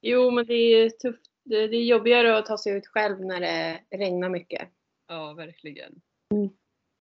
Jo, 0.01 0.31
men 0.31 0.47
det 0.47 0.55
är 0.55 0.91
tufft. 0.91 1.31
Det 1.43 1.57
är 1.57 1.69
jobbigare 1.69 2.39
att 2.39 2.47
ta 2.47 2.59
sig 2.59 2.77
ut 2.77 2.87
själv 2.87 3.21
när 3.21 3.41
det 3.41 3.81
regnar 3.91 4.29
mycket. 4.29 4.69
Ja, 5.09 5.33
verkligen. 5.33 6.01
Mm. 6.33 6.51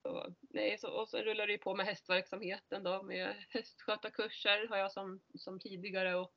Så, 0.07 0.35
nej, 0.49 0.77
så, 0.77 0.89
och 0.89 1.09
så 1.09 1.17
rullar 1.17 1.47
det 1.47 1.57
på 1.57 1.75
med 1.75 1.85
hästverksamheten 1.85 2.83
då 2.83 3.03
med 3.03 3.35
hästskötarkurser 3.49 4.67
har 4.67 4.77
jag 4.77 4.91
som, 4.91 5.21
som 5.35 5.59
tidigare 5.59 6.15
och 6.15 6.33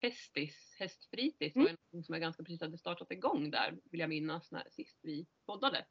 Hästis, 0.00 0.76
hästfritids 0.78 1.56
mm. 1.56 1.66
var 1.66 1.76
något 1.90 2.06
som 2.06 2.12
jag 2.12 2.22
ganska 2.22 2.42
precis 2.42 2.60
hade 2.60 2.78
startat 2.78 3.10
igång 3.10 3.50
där 3.50 3.78
vill 3.84 4.00
jag 4.00 4.08
minnas 4.08 4.52
när 4.52 4.64
sist 4.70 4.98
vi 5.02 5.26
poddade. 5.46 5.86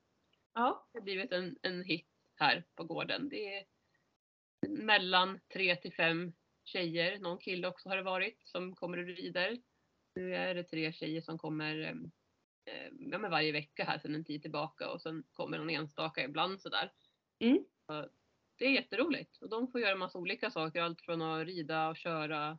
Ja. 0.53 0.87
Det 0.93 0.99
har 0.99 1.03
blivit 1.03 1.31
en, 1.31 1.57
en 1.61 1.83
hit 1.83 2.07
här 2.35 2.63
på 2.75 2.83
gården. 2.83 3.29
Det 3.29 3.57
är 3.57 3.65
mellan 4.67 5.39
tre 5.53 5.75
till 5.75 5.93
fem 5.93 6.33
tjejer, 6.63 7.19
någon 7.19 7.37
kille 7.37 7.67
också 7.67 7.89
har 7.89 7.97
det 7.97 8.03
varit, 8.03 8.41
som 8.43 8.75
kommer 8.75 8.97
och 8.97 9.05
rider. 9.05 9.61
Nu 10.15 10.35
är 10.35 10.55
det 10.55 10.63
tre 10.63 10.93
tjejer 10.93 11.21
som 11.21 11.37
kommer 11.37 11.79
eh, 11.81 11.95
ja, 13.11 13.17
men 13.17 13.31
varje 13.31 13.51
vecka 13.51 13.83
här 13.83 13.99
sedan 13.99 14.15
en 14.15 14.25
tid 14.25 14.41
tillbaka 14.41 14.91
och 14.91 15.01
sen 15.01 15.23
kommer 15.33 15.57
någon 15.57 15.69
enstaka 15.69 16.23
ibland 16.23 16.61
sådär. 16.61 16.91
Mm. 17.39 17.65
Så 17.85 18.09
det 18.57 18.65
är 18.65 18.71
jätteroligt 18.71 19.37
och 19.41 19.49
de 19.49 19.71
får 19.71 19.81
göra 19.81 19.95
massa 19.95 20.17
olika 20.17 20.51
saker, 20.51 20.81
allt 20.81 21.01
från 21.01 21.21
att 21.21 21.47
rida 21.47 21.89
och 21.89 21.97
köra 21.97 22.57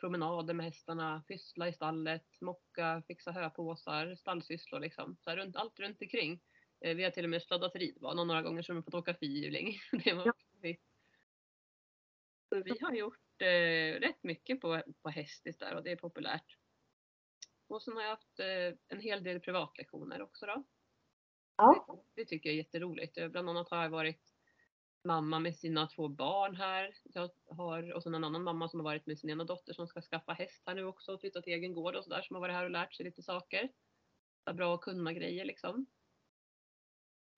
promenader 0.00 0.54
med 0.54 0.66
hästarna, 0.66 1.24
pyssla 1.28 1.68
i 1.68 1.72
stallet, 1.72 2.40
mocka, 2.40 3.02
fixa 3.06 3.32
höpåsar, 3.32 4.14
stallsysslor 4.14 4.80
liksom. 4.80 5.16
Så 5.20 5.30
här, 5.30 5.36
runt, 5.36 5.56
allt 5.56 5.80
runt 5.80 6.02
omkring. 6.02 6.40
Eh, 6.80 6.96
vi 6.96 7.04
har 7.04 7.10
till 7.10 7.24
och 7.24 7.30
med 7.30 7.42
sladdat 7.42 7.76
ridbana 7.76 8.24
några 8.24 8.42
gånger 8.42 8.62
så 8.62 8.72
de 8.72 8.82
fått 8.82 8.94
åka 8.94 9.14
fyrhjuling. 9.14 9.78
Det 10.04 10.12
var 10.12 10.26
ja. 10.26 10.74
Så 12.48 12.62
vi 12.62 12.78
har 12.80 12.92
gjort 12.92 13.42
eh, 13.42 14.00
rätt 14.00 14.22
mycket 14.22 14.60
på, 14.60 14.82
på 15.02 15.08
hästis 15.08 15.58
där 15.58 15.74
och 15.74 15.82
det 15.82 15.92
är 15.92 15.96
populärt. 15.96 16.56
Och 17.68 17.82
sen 17.82 17.94
har 17.94 18.02
jag 18.02 18.10
haft 18.10 18.40
eh, 18.40 18.78
en 18.88 19.00
hel 19.00 19.22
del 19.22 19.40
privatlektioner 19.40 20.22
också 20.22 20.46
då. 20.46 20.64
Ja. 21.56 21.86
Det, 21.88 22.22
det, 22.22 22.28
tycker 22.28 22.48
jag 22.48 22.54
är 22.54 22.58
jätteroligt. 22.58 23.18
Eh, 23.18 23.28
bland 23.28 23.50
annat 23.50 23.70
har 23.70 23.82
jag 23.82 23.90
varit 23.90 24.34
mamma 25.04 25.38
med 25.38 25.56
sina 25.56 25.86
två 25.86 26.08
barn 26.08 26.56
här. 26.56 26.98
Jag 27.02 27.30
har, 27.46 27.92
och 27.92 28.02
sen 28.02 28.14
en 28.14 28.24
annan 28.24 28.42
mamma 28.42 28.68
som 28.68 28.80
har 28.80 28.84
varit 28.84 29.06
med 29.06 29.18
sin 29.18 29.30
ena 29.30 29.44
dotter 29.44 29.72
som 29.72 29.86
ska 29.86 30.00
skaffa 30.00 30.32
häst 30.32 30.62
här 30.66 30.74
nu 30.74 30.84
också 30.84 31.14
och 31.14 31.20
flytta 31.20 31.42
till 31.42 31.52
egen 31.52 31.74
gård 31.74 31.96
och 31.96 32.04
sådär 32.04 32.22
som 32.22 32.34
har 32.36 32.40
varit 32.40 32.54
här 32.54 32.64
och 32.64 32.70
lärt 32.70 32.94
sig 32.94 33.04
lite 33.04 33.22
saker. 33.22 33.68
Bra 34.54 34.74
att 34.74 34.80
kunna 34.80 35.12
grejer 35.12 35.44
liksom 35.44 35.86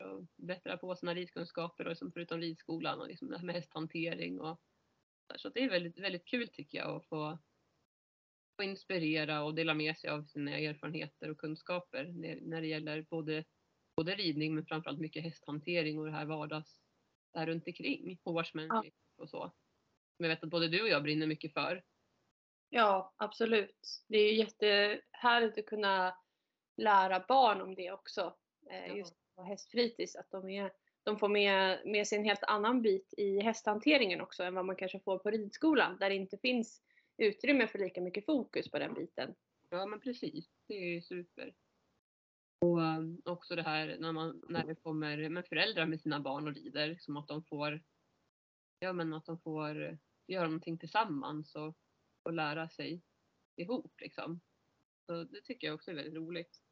och 0.05 0.25
bättra 0.37 0.77
på 0.77 0.97
sina 0.97 1.15
ridkunskaper 1.15 1.85
och 1.85 1.91
liksom 1.91 2.13
förutom 2.13 2.41
ridskolan 2.41 3.01
och 3.01 3.09
liksom 3.09 3.29
det 3.29 3.39
här 3.39 3.47
med 3.47 3.55
hästhantering 3.55 4.41
och 4.41 4.61
så 5.37 5.49
det 5.49 5.65
är 5.65 5.71
väldigt, 5.71 5.99
väldigt 5.99 6.25
kul 6.25 6.49
tycker 6.49 6.79
jag 6.79 6.97
att 6.97 7.07
få, 7.07 7.39
få 8.59 8.63
inspirera 8.63 9.43
och 9.43 9.55
dela 9.55 9.75
med 9.75 9.97
sig 9.97 10.11
av 10.11 10.23
sina 10.23 10.59
erfarenheter 10.59 11.31
och 11.31 11.39
kunskaper 11.39 12.05
när, 12.43 12.61
det 12.61 12.67
gäller 12.67 13.07
både, 13.11 13.45
både 13.97 14.15
ridning 14.15 14.55
men 14.55 14.67
framförallt 14.67 15.01
mycket 15.01 15.23
hästhantering 15.23 15.99
och 15.99 16.07
det 16.07 16.13
här 16.13 16.25
vardags 16.25 16.81
där 17.35 17.47
runt 17.47 17.67
omkring, 17.67 18.19
horsemanship 18.25 18.95
ja. 19.17 19.23
och 19.23 19.31
så. 19.31 19.41
Som 20.17 20.25
jag 20.25 20.29
vet 20.29 20.45
att 20.45 20.51
både 20.51 20.69
du 20.69 20.83
och 20.83 20.89
jag 20.89 21.03
brinner 21.03 21.27
mycket 21.27 21.53
för. 21.53 21.83
Ja, 22.69 23.15
absolut. 23.17 24.05
Det 24.09 24.19
är 24.19 24.33
jättehärligt 24.33 25.59
att 25.59 25.67
kunna 25.67 26.17
lära 26.77 27.25
barn 27.29 27.61
om 27.61 27.75
det 27.75 27.93
också. 27.93 28.37
Eh, 28.71 28.97
just 28.97 29.15
på 29.35 29.43
hästfritids, 29.43 30.17
att 30.17 30.31
de, 30.31 30.49
är, 30.49 30.73
de 31.03 31.19
får 31.19 31.29
med, 31.29 31.87
med 31.87 32.07
sig 32.07 32.19
en 32.19 32.25
helt 32.25 32.45
annan 32.45 32.83
bit 32.83 33.15
i 33.17 33.41
hästhanteringen 33.41 34.21
också 34.21 34.43
än 34.43 34.55
vad 34.55 34.65
man 34.65 34.77
kanske 34.77 35.01
får 35.01 35.19
på 35.19 35.31
ridskolan 35.31 35.97
där 36.01 36.11
det 36.11 36.17
inte 36.17 36.39
finns 36.39 36.83
utrymme 37.19 37.69
för 37.69 37.79
lika 37.79 38.01
mycket 38.01 38.27
fokus 38.27 38.71
på 38.71 38.79
den 38.79 38.95
biten. 38.95 39.35
Ja 39.71 39.87
men 39.87 40.01
precis, 40.01 40.51
det 40.67 40.75
är 40.75 40.95
ju 40.95 41.03
super. 41.03 41.55
Och 42.61 42.79
um, 42.79 43.23
också 43.25 43.57
det 43.57 43.63
här 43.63 43.97
när, 44.01 44.13
man, 44.13 44.43
när 44.49 44.67
det 44.67 44.75
kommer 44.75 45.29
med 45.29 45.47
föräldrar 45.47 45.87
med 45.87 46.01
sina 46.01 46.21
barn 46.21 46.49
och 46.49 46.55
rider, 46.55 46.97
som 47.01 47.17
att 47.17 47.29
de 47.29 47.45
får, 47.45 47.83
ja 48.79 48.93
men 48.93 49.15
att 49.15 49.27
de 49.27 49.41
får 49.41 49.99
göra 50.27 50.45
någonting 50.45 50.79
tillsammans 50.79 51.55
och, 51.55 51.77
och 52.23 52.33
lära 52.33 52.69
sig 52.69 53.03
ihop 53.57 54.01
liksom. 54.01 54.41
Så 55.07 55.25
det 55.25 55.41
tycker 55.41 55.67
jag 55.67 55.75
också 55.75 55.91
är 55.91 55.95
väldigt 55.95 56.15
roligt. 56.15 56.63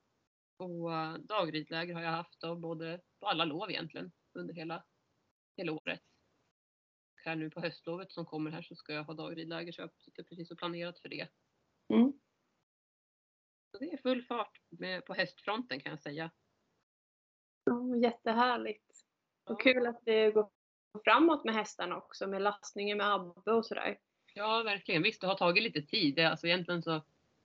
Och 0.56 0.94
eh, 0.94 1.14
uh, 1.14 1.18
dagridläger 1.18 1.94
har 1.94 2.02
jag 2.02 2.10
haft 2.10 2.40
då, 2.40 2.56
både 2.56 3.00
på 3.20 3.26
alla 3.26 3.44
lov 3.44 3.70
egentligen 3.70 4.12
under 4.32 4.54
hela, 4.54 4.84
hela 5.56 5.72
året. 5.72 6.02
Här 7.26 7.36
nu 7.36 7.50
på 7.50 7.60
höstlovet 7.60 8.12
som 8.12 8.24
kommer 8.24 8.50
här 8.50 8.62
så 8.62 8.74
ska 8.74 8.92
jag 8.92 9.04
ha 9.04 9.14
dagridläger 9.14 9.72
så 9.72 9.80
jag 9.80 9.90
sitter 9.98 10.22
precis 10.22 10.50
och 10.50 10.58
planerat 10.58 10.98
för 10.98 11.08
det. 11.08 11.28
Mm. 11.94 12.12
Så 13.70 13.78
det 13.78 13.92
är 13.92 13.96
full 13.96 14.22
fart 14.22 14.60
med, 14.68 15.04
på 15.04 15.14
hästfronten 15.14 15.80
kan 15.80 15.90
jag 15.90 16.00
säga. 16.00 16.30
Ja, 17.64 17.96
jättehärligt. 17.96 19.04
Ja. 19.44 19.52
Och 19.52 19.60
kul 19.60 19.86
att 19.86 20.00
det 20.04 20.30
går 20.30 20.50
framåt 21.04 21.44
med 21.44 21.54
hästarna 21.54 21.96
också 21.96 22.26
med 22.26 22.42
lastningen 22.42 22.98
med 22.98 23.14
Abbe 23.14 23.52
och 23.52 23.66
sådär. 23.66 23.98
Ja, 24.34 24.62
verkligen. 24.62 25.02
Visst, 25.02 25.20
det 25.20 25.26
har 25.26 25.34
tagit 25.34 25.62
lite 25.62 25.82
tid. 25.82 26.14
Det, 26.14 26.24
alltså 26.24 26.46
egentligen 26.46 26.82
så 26.82 27.02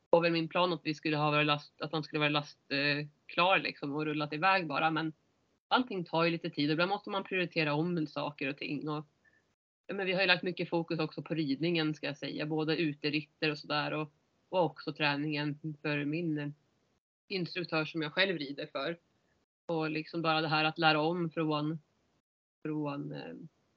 var 0.10 0.22
väl 0.22 0.32
min 0.32 0.50
plan 0.50 0.74
att 0.74 0.82
vi 0.84 0.94
skulle 0.94 1.18
ha 1.18 1.32
varit 1.32 1.46
last, 1.46 1.82
att 1.82 1.92
han 1.92 2.04
skulle 2.04 2.20
vara 2.20 2.30
lastklar 2.30 2.78
eh, 2.78 3.06
klar 3.26 3.60
liksom 3.60 3.96
och 3.96 4.06
rullat 4.06 4.34
iväg 4.34 4.68
bara. 4.68 4.92
Men 4.92 5.14
allting 5.68 6.06
tar 6.06 6.24
ju 6.24 6.30
lite 6.30 6.50
tid 6.50 6.70
och 6.70 6.74
ibland 6.74 6.90
måste 6.90 7.10
man 7.10 7.24
prioritera 7.24 7.74
om 7.74 8.08
saker 8.08 8.48
och 8.48 8.58
ting. 8.58 8.90
Och, 8.90 9.06
men 9.88 10.06
vi 10.06 10.14
har 10.14 10.22
ju 10.22 10.28
lagt 10.28 10.44
mycket 10.44 10.70
fokus 10.70 11.00
också 11.00 11.22
på 11.22 11.34
ridningen 11.34 11.94
ska 11.94 12.06
jag 12.06 12.18
säga, 12.18 12.46
både 12.46 12.78
uteritter 12.78 13.52
och 13.52 13.58
sådär 13.58 13.92
och, 13.92 14.12
och 14.50 14.64
också 14.64 14.94
träningen 14.94 15.78
för 15.82 16.06
min 16.06 16.54
instruktör 17.28 17.86
som 17.86 18.02
jag 18.02 18.14
själv 18.14 18.38
rider 18.38 18.66
för. 18.66 18.98
Och 19.66 19.90
liksom 19.90 20.22
bara 20.22 20.42
det 20.42 20.48
här 20.48 20.64
att 20.64 20.80
lära 20.80 21.02
om 21.02 21.30
från, 21.30 21.80
från 22.62 23.12
eh, 23.14 23.34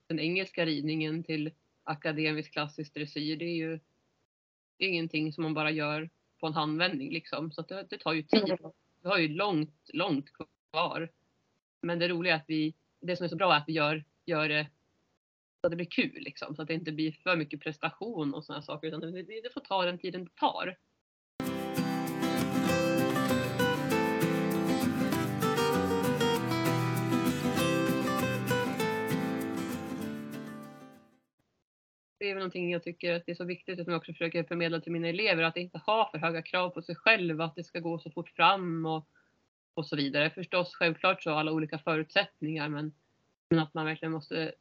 den 0.06 0.20
engelska 0.20 0.66
ridningen 0.66 1.25
till 1.25 1.50
akademisk 1.84 2.52
klassisk 2.52 2.94
dressyr. 2.94 3.37
Det 3.37 3.44
är 3.44 3.56
ju 3.56 3.80
ingenting 4.78 5.32
som 5.32 5.44
man 5.44 5.54
bara 5.54 5.70
gör 5.70 6.11
på 6.40 6.46
en 6.46 6.52
handvändning 6.52 7.12
liksom. 7.12 7.52
Så 7.52 7.62
det, 7.62 7.87
det 7.90 7.99
tar 7.99 8.12
ju 8.12 8.23
tid. 8.23 8.56
Vi 9.02 9.08
har 9.08 9.18
ju 9.18 9.28
långt, 9.28 9.90
långt 9.92 10.26
kvar. 10.70 11.11
Men 11.82 11.99
det 11.99 12.08
roliga 12.08 12.34
är 12.34 12.37
att 12.37 12.44
vi, 12.49 12.75
det 13.00 13.16
som 13.16 13.25
är 13.25 13.28
så 13.28 13.37
bra 13.37 13.54
är 13.54 13.58
att 13.58 13.68
vi 13.68 13.73
gör, 13.73 14.04
gör 14.26 14.49
det 14.49 14.66
det 15.71 15.76
blir 15.76 15.90
kul 15.90 16.18
liksom. 16.21 16.56
Så 16.56 16.62
att 16.62 16.68
det 16.68 16.75
inte 16.75 16.92
blir 16.92 17.12
för 17.12 17.37
mycket 17.37 17.61
prestation 17.61 18.35
och 18.35 18.44
sådana 18.44 18.62
saker. 18.62 18.88
Utan 18.88 19.00
det, 19.00 19.23
det 19.23 19.52
får 19.54 19.61
ta 19.61 19.85
den 19.85 19.99
tiden 19.99 20.25
det 20.25 20.35
tar. 20.35 20.76
det 32.25 32.30
är 32.30 32.35
väl 32.35 32.40
någonting 32.40 32.73
jag 32.73 32.83
tycker 32.83 33.14
att 33.14 33.26
det 33.26 33.33
är 33.33 33.37
så 33.37 33.44
viktigt 33.44 33.80
att 33.80 33.87
jag 33.87 33.97
också 33.97 34.12
försöker 34.12 34.44
förmedla 34.44 34.80
till 34.80 34.92
mina 34.92 35.09
elever 35.09 35.42
att 35.42 35.56
inte 35.56 35.78
ha 35.78 36.09
för 36.11 36.18
höga 36.18 36.42
krav 36.42 36.71
på 36.71 36.83
sig 36.83 36.94
själv, 36.94 37.40
att 37.40 37.56
det 37.56 37.64
ska 37.64 37.80
gå 37.80 37.99
så 37.99 38.11
fort 38.11 38.28
fram 38.28 38.87
och, 38.87 39.09
och 39.75 39.87
så 39.87 39.97
vidare. 39.97 40.30
Förstås 40.30 40.75
självklart 40.75 41.23
så 41.23 41.30
har 41.30 41.40
alla 41.40 41.52
olika 41.52 41.78
förutsättningar 41.78 42.68
men, 42.68 42.92
men 43.50 43.59
att 43.59 43.75
man 43.75 43.87
verkligen 43.87 44.12
måste 44.12 44.52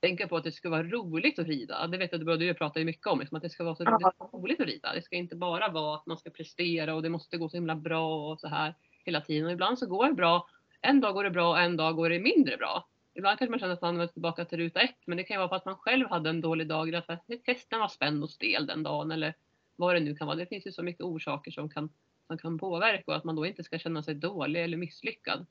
tänka 0.00 0.28
på 0.28 0.36
att 0.36 0.44
det 0.44 0.52
ska 0.52 0.70
vara 0.70 0.82
roligt 0.82 1.38
att 1.38 1.46
rida. 1.46 1.86
Det 1.86 1.98
vet 1.98 2.12
jag 2.12 2.30
att 2.30 2.38
du 2.40 2.54
pratar 2.54 2.80
ju 2.80 2.84
mycket 2.86 3.06
om, 3.06 3.20
liksom, 3.20 3.36
att 3.36 3.42
det 3.42 3.50
ska 3.50 3.64
vara 3.64 3.74
så 3.74 3.84
Ja. 3.84 4.12
roligt 4.32 4.60
att 4.60 4.66
rida. 4.66 4.94
Det 4.94 5.02
ska 5.02 5.16
inte 5.16 5.36
bara 5.36 5.68
vara 5.68 5.94
att 5.96 6.06
man 6.06 6.16
ska 6.18 6.30
prestera 6.30 6.94
och 6.94 7.02
det 7.02 7.08
måste 7.08 7.38
gå 7.38 7.48
så 7.48 7.56
himla 7.56 7.76
bra 7.76 8.30
och 8.32 8.40
så 8.40 8.48
här 8.48 8.74
hela 9.04 9.20
tiden. 9.20 9.46
Och 9.46 9.52
ibland 9.52 9.78
så 9.78 9.86
går 9.86 10.06
det 10.06 10.14
bra. 10.14 10.46
En 10.80 11.00
dag 11.00 11.14
går 11.14 11.24
det 11.24 11.30
bra 11.30 11.48
och 11.50 11.60
en 11.60 11.76
dag 11.76 11.96
går 11.96 12.10
det 12.10 12.18
mindre 12.20 12.56
bra. 12.56 12.88
Ibland 13.14 13.38
kanske 13.38 13.50
man 13.50 13.58
känner 13.60 13.74
att 13.74 13.82
man 13.82 14.00
är 14.00 14.06
tillbaka 14.06 14.44
till 14.44 14.58
ruta 14.58 14.80
ett, 14.80 14.96
men 15.06 15.16
det 15.16 15.24
kan 15.24 15.34
ju 15.34 15.38
vara 15.38 15.48
för 15.48 15.56
att 15.56 15.64
man 15.64 15.76
själv 15.76 16.08
hade 16.08 16.30
en 16.30 16.40
dålig 16.40 16.68
dag, 16.68 16.88
eller 16.88 16.98
att 17.08 17.24
hästen 17.46 17.78
var 17.80 17.88
spänd 17.88 18.22
och 18.22 18.30
stel 18.30 18.66
den 18.66 18.82
dagen 18.82 19.10
eller 19.12 19.34
vad 19.76 19.94
det 19.96 20.00
nu 20.00 20.16
kan 20.16 20.26
vara. 20.26 20.36
Det 20.36 20.46
finns 20.46 20.66
ju 20.66 20.72
så 20.72 20.82
mycket 20.82 21.02
orsaker 21.02 21.50
som 21.50 21.70
kan, 21.70 21.88
som 22.26 22.38
kan 22.38 22.58
påverka 22.58 23.04
och 23.06 23.16
att 23.16 23.24
man 23.24 23.36
då 23.36 23.46
inte 23.46 23.64
ska 23.64 23.78
känna 23.78 24.02
sig 24.02 24.14
dålig 24.14 24.64
eller 24.64 24.76
misslyckad. 24.76 25.46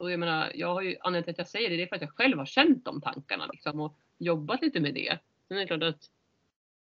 Och 0.00 0.10
jag 0.10 0.20
menar, 0.20 0.52
jag 0.54 0.74
har 0.74 0.82
ju, 0.82 0.96
anledningen 1.00 1.24
till 1.24 1.30
att 1.30 1.38
jag 1.38 1.48
säger 1.48 1.70
det, 1.70 1.76
det 1.76 1.82
är 1.82 1.86
för 1.86 1.96
att 1.96 2.02
jag 2.02 2.14
själv 2.14 2.38
har 2.38 2.46
känt 2.46 2.84
de 2.84 3.00
tankarna 3.00 3.46
liksom 3.46 3.80
och 3.80 3.98
jobbat 4.18 4.62
lite 4.62 4.80
med 4.80 4.94
det. 4.94 5.18
Sen 5.48 5.56
är 5.56 5.60
det 5.60 5.66
klart 5.66 5.82
att 5.82 6.10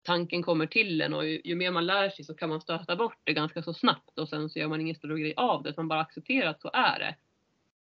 tanken 0.02 0.42
kommer 0.42 0.66
till 0.66 1.00
en 1.00 1.14
och 1.14 1.26
ju, 1.26 1.40
ju 1.44 1.54
mer 1.54 1.70
man 1.70 1.86
lär 1.86 2.10
sig 2.10 2.24
så 2.24 2.34
kan 2.34 2.48
man 2.48 2.60
stöta 2.60 2.96
bort 2.96 3.18
det 3.24 3.32
ganska 3.32 3.62
så 3.62 3.74
snabbt 3.74 4.18
och 4.18 4.28
sen 4.28 4.50
så 4.50 4.58
gör 4.58 4.68
man 4.68 4.80
ingen 4.80 4.94
större 4.94 5.20
grej 5.20 5.34
av 5.36 5.62
det, 5.62 5.70
utan 5.70 5.84
man 5.84 5.88
bara 5.88 6.00
accepterar 6.00 6.50
att 6.50 6.60
så 6.60 6.70
är 6.72 6.98
det. 6.98 7.16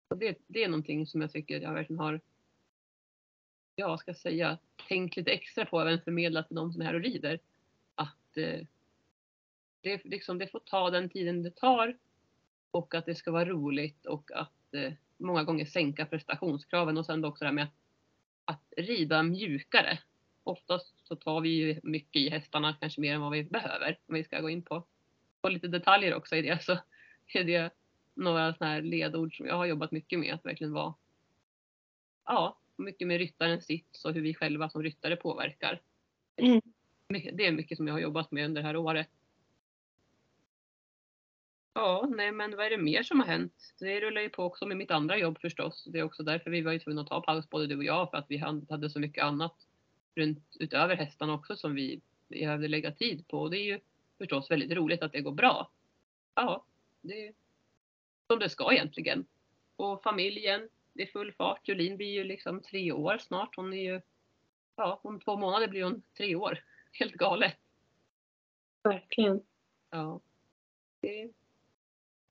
Och 0.08 0.18
det, 0.18 0.38
det 0.48 0.64
är 0.64 0.70
någonting 0.70 1.08
som 1.08 1.22
jag 1.22 1.32
tycker 1.32 1.62
jag 1.62 1.74
verkligen 1.74 2.00
har, 2.00 2.22
ja 3.76 3.88
vad 3.88 4.00
ska 4.00 4.10
jag 4.10 4.18
säga, 4.18 4.58
tänkt 4.88 5.16
lite 5.16 5.32
extra 5.32 5.66
på, 5.66 5.82
även 5.82 6.02
förmedlat 6.02 6.48
till 6.48 6.56
de 6.56 6.72
som 6.72 6.82
är 6.82 6.86
här 6.86 6.96
och 6.96 7.02
rider. 7.02 7.40
Att 7.96 8.38
eh, 8.38 8.60
det, 9.82 10.06
liksom, 10.06 10.38
det 10.38 10.48
får 10.48 10.60
ta 10.60 10.90
den 10.90 11.10
tiden 11.10 11.44
det 11.44 11.56
tar 11.56 11.98
och 12.72 12.96
att 12.96 13.06
det 13.06 13.16
ska 13.16 13.32
vara 13.32 13.46
roligt 13.46 14.06
och 14.06 14.32
att 14.32 14.74
eh, 14.74 14.94
många 15.22 15.44
gånger 15.44 15.66
sänka 15.66 16.06
prestationskraven 16.06 16.98
och 16.98 17.06
sen 17.06 17.26
också 17.26 17.44
det 17.44 17.48
här 17.48 17.54
med 17.54 17.64
att, 17.64 17.74
att 18.46 18.74
rida 18.78 19.24
mjukare. 19.24 20.00
Oftast 20.44 21.08
så 21.08 21.16
tar 21.16 21.42
vi 21.42 21.50
ju 21.50 21.80
mycket 21.84 22.22
i 22.22 22.30
hästarna, 22.30 22.78
kanske 22.80 23.02
mer 23.02 23.16
än 23.16 23.22
vad 23.22 23.32
vi 23.32 23.44
behöver. 23.44 24.00
Om 24.08 24.16
vi 24.16 24.24
ska 24.24 24.42
gå 24.42 24.50
in 24.50 24.62
på, 24.62 24.84
på 25.42 25.50
lite 25.50 25.68
detaljer 25.68 26.16
också 26.16 26.36
i 26.36 26.42
det 26.42 26.64
så 26.64 26.72
är 27.34 27.44
det 27.44 27.74
några 28.14 28.54
sådana 28.54 28.74
här 28.74 28.82
ledord 28.82 29.38
som 29.38 29.46
jag 29.46 29.56
har 29.56 29.66
jobbat 29.66 29.92
mycket 29.92 30.20
med 30.20 30.34
att 30.34 30.46
verkligen 30.46 30.74
vara 30.74 30.94
ja, 32.26 32.58
mycket 32.76 33.08
med 33.08 33.18
ryttarens 33.18 33.66
sits 33.66 34.06
och 34.06 34.14
hur 34.14 34.22
vi 34.22 34.34
själva 34.34 34.70
som 34.70 34.84
ryttare 34.84 35.16
påverkar. 35.16 35.82
Mm. 36.36 36.62
Det 37.08 37.46
är 37.46 37.52
mycket 37.52 37.78
som 37.78 37.88
jag 37.88 37.94
har 37.94 38.00
jobbat 38.00 38.32
med 38.32 38.46
under 38.46 38.62
det 38.62 38.68
här 38.68 38.76
året. 38.76 39.08
Ja, 41.74 42.08
nej 42.10 42.32
men 42.32 42.56
vad 42.56 42.66
är 42.66 42.70
det 42.70 42.78
mer 42.78 43.04
som 43.04 43.20
har 43.20 43.28
hänt? 43.28 43.74
Det 43.80 44.00
rullar 44.00 44.22
ju 44.22 44.30
på 44.30 44.44
också 44.44 44.66
med 44.66 44.78
mitt 44.78 44.92
andra 44.92 45.18
jobb 45.18 45.40
förstås. 45.42 45.84
Det 45.84 46.00
är 46.00 46.04
också 46.04 46.24
därför 46.24 46.52
vi 46.52 46.62
var 46.62 46.72
ju 46.72 46.80
tvungna 46.80 47.02
att 47.02 47.08
ta 47.08 47.22
paus 47.22 47.50
både 47.50 47.68
du 47.68 47.78
och 47.78 47.84
jag 47.84 48.10
för 48.10 48.18
att 48.18 48.26
vi 48.30 48.38
hade 48.70 48.90
så 48.90 49.00
mycket 49.00 49.24
annat 49.24 49.56
runt 50.16 50.58
utöver 50.60 50.96
hästarna 50.96 51.34
också 51.34 51.56
som 51.56 51.76
vi 51.76 52.02
behövde 52.28 52.68
lägga 52.68 52.92
tid 52.92 53.28
på. 53.28 53.42
Och 53.42 53.52
det 53.52 53.58
är 53.58 53.64
ju 53.64 53.80
förstås 54.18 54.52
väldigt 54.52 54.72
roligt 54.72 55.04
att 55.04 55.12
det 55.12 55.22
går 55.22 55.32
bra. 55.32 55.72
Ja, 56.36 56.66
det 57.02 57.28
är 57.28 57.34
som 58.28 58.40
det 58.40 58.50
ska 58.50 58.74
egentligen. 58.74 59.26
Och 59.76 60.04
familjen, 60.04 60.70
det 60.94 61.04
är 61.04 61.08
full 61.08 61.32
fart. 61.32 61.68
Jolin 61.68 61.98
blir 61.98 62.14
ju 62.14 62.24
liksom 62.24 62.62
tre 62.62 62.92
år 62.92 63.18
snart. 63.18 63.56
Hon 63.56 63.74
är 63.74 63.94
ju, 63.94 64.02
ja, 64.76 65.00
om 65.04 65.20
två 65.20 65.38
månader 65.38 65.68
blir 65.68 65.84
hon 65.84 66.02
tre 66.18 66.36
år. 66.36 66.64
Helt 66.92 67.14
galet. 67.14 67.58
Verkligen. 68.84 69.42
Ja. 69.90 70.20
Det 71.02 71.32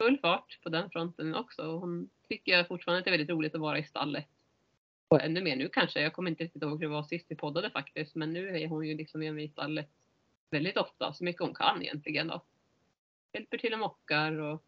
full 0.00 0.18
fart 0.18 0.58
på 0.62 0.68
den 0.68 0.90
fronten 0.90 1.34
också. 1.34 1.62
Hon 1.62 2.10
tycker 2.28 2.52
jag 2.52 2.68
fortfarande 2.68 2.98
att 2.98 3.04
det 3.04 3.08
är 3.08 3.12
väldigt 3.12 3.30
roligt 3.30 3.54
att 3.54 3.60
vara 3.60 3.78
i 3.78 3.84
stallet. 3.84 4.26
Och 5.08 5.22
ännu 5.22 5.42
mer 5.42 5.56
nu 5.56 5.68
kanske. 5.68 6.00
Jag 6.00 6.12
kommer 6.12 6.30
inte 6.30 6.44
riktigt 6.44 6.62
ihåg 6.62 6.80
hur 6.80 6.88
det 6.88 6.94
var 6.94 7.02
sist 7.02 7.26
vi 7.28 7.36
poddade 7.36 7.70
faktiskt. 7.70 8.14
Men 8.14 8.32
nu 8.32 8.58
är 8.60 8.66
hon 8.68 8.86
ju 8.86 8.96
liksom 8.96 9.22
i 9.38 9.48
stallet 9.48 9.88
väldigt 10.50 10.76
ofta. 10.76 11.12
Så 11.12 11.24
mycket 11.24 11.42
hon 11.42 11.54
kan 11.54 11.82
egentligen 11.82 12.28
då. 12.28 12.44
Hjälper 13.32 13.58
till 13.58 13.72
och 13.72 13.78
mockar 13.78 14.40
och 14.40 14.62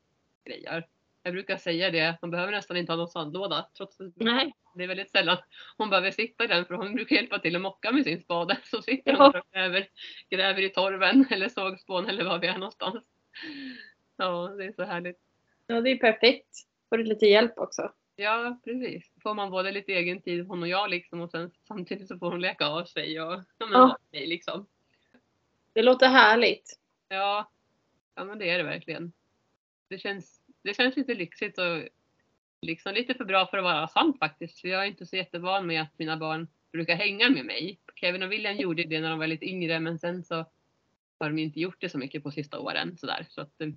grejer. 0.44 0.86
Jag 1.22 1.32
brukar 1.32 1.56
säga 1.56 1.90
det, 1.90 2.18
man 2.22 2.30
behöver 2.30 2.52
nästan 2.52 2.76
inte 2.76 2.92
ha 2.92 2.96
någon 2.96 3.08
sandlåda. 3.08 3.66
Trots 3.76 4.00
att 4.00 4.12
Nej. 4.16 4.54
det 4.74 4.84
är 4.84 4.88
väldigt 4.88 5.10
sällan 5.10 5.38
hon 5.76 5.90
behöver 5.90 6.10
sitta 6.10 6.44
i 6.44 6.46
den 6.46 6.64
för 6.64 6.74
hon 6.74 6.94
brukar 6.94 7.16
hjälpa 7.16 7.38
till 7.38 7.56
att 7.56 7.62
mocka 7.62 7.92
med 7.92 8.04
sin 8.04 8.20
spade. 8.20 8.58
Så 8.64 8.82
sitter 8.82 9.12
Ja. 9.12 9.22
hon 9.22 9.32
där 9.32 9.38
och 9.40 9.46
gräver, 9.52 9.88
gräver 10.30 10.62
i 10.62 10.68
torven 10.68 11.26
eller 11.30 11.48
sågspån 11.48 12.06
eller 12.06 12.24
var 12.24 12.38
vi 12.38 12.46
är 12.46 12.58
någonstans. 12.58 13.04
Ja, 14.22 14.48
det 14.48 14.64
är 14.64 14.72
så 14.72 14.84
härligt. 14.84 15.18
Ja, 15.66 15.80
det 15.80 15.90
är 15.90 15.96
perfekt. 15.96 16.48
Får 16.88 16.98
du 16.98 17.04
lite 17.04 17.26
hjälp 17.26 17.58
också. 17.58 17.92
Ja, 18.16 18.60
precis. 18.64 19.10
Får 19.22 19.34
man 19.34 19.50
både 19.50 19.72
lite 19.72 19.92
egen 19.92 20.22
tid, 20.22 20.46
hon 20.46 20.62
och 20.62 20.68
jag 20.68 20.90
liksom, 20.90 21.20
och 21.20 21.30
sen 21.30 21.50
samtidigt 21.68 22.08
så 22.08 22.18
får 22.18 22.30
hon 22.30 22.40
leka 22.40 22.66
av 22.66 22.84
sig 22.84 23.20
och 23.20 23.32
ja, 23.58 23.66
men, 23.66 23.72
Ja. 23.72 23.98
mig 24.12 24.26
liksom. 24.26 24.66
Det 25.72 25.82
låter 25.82 26.08
härligt. 26.08 26.78
Ja, 27.08 27.50
ja 28.14 28.24
men 28.24 28.38
det 28.38 28.50
är 28.50 28.58
det 28.58 28.64
verkligen. 28.64 29.12
Det 29.88 29.98
känns, 29.98 30.40
det 30.62 30.74
känns 30.74 30.96
lite 30.96 31.14
lyxigt 31.14 31.58
och 31.58 31.88
liksom 32.60 32.94
lite 32.94 33.14
för 33.14 33.24
bra 33.24 33.46
för 33.46 33.58
att 33.58 33.64
vara 33.64 33.88
sant 33.88 34.18
faktiskt. 34.18 34.60
För 34.60 34.68
jag 34.68 34.82
är 34.82 34.86
inte 34.86 35.06
så 35.06 35.16
jättevan 35.16 35.66
med 35.66 35.82
att 35.82 35.98
mina 35.98 36.16
barn 36.16 36.48
brukar 36.72 36.94
hänga 36.94 37.30
med 37.30 37.44
mig. 37.44 37.78
Kevin 37.94 38.22
och 38.22 38.32
William 38.32 38.56
gjorde 38.56 38.84
det 38.84 39.00
när 39.00 39.10
de 39.10 39.18
var 39.18 39.26
lite 39.26 39.46
yngre 39.46 39.80
men 39.80 39.98
sen 39.98 40.24
så 40.24 40.34
har 41.18 41.28
de 41.30 41.38
inte 41.38 41.60
gjort 41.60 41.80
det 41.80 41.88
så 41.88 41.98
mycket 41.98 42.22
på 42.22 42.30
sista 42.30 42.60
åren 42.60 42.96
sådär. 42.98 43.26
Så 43.28 43.40
att 43.40 43.60
eh, 43.60 43.68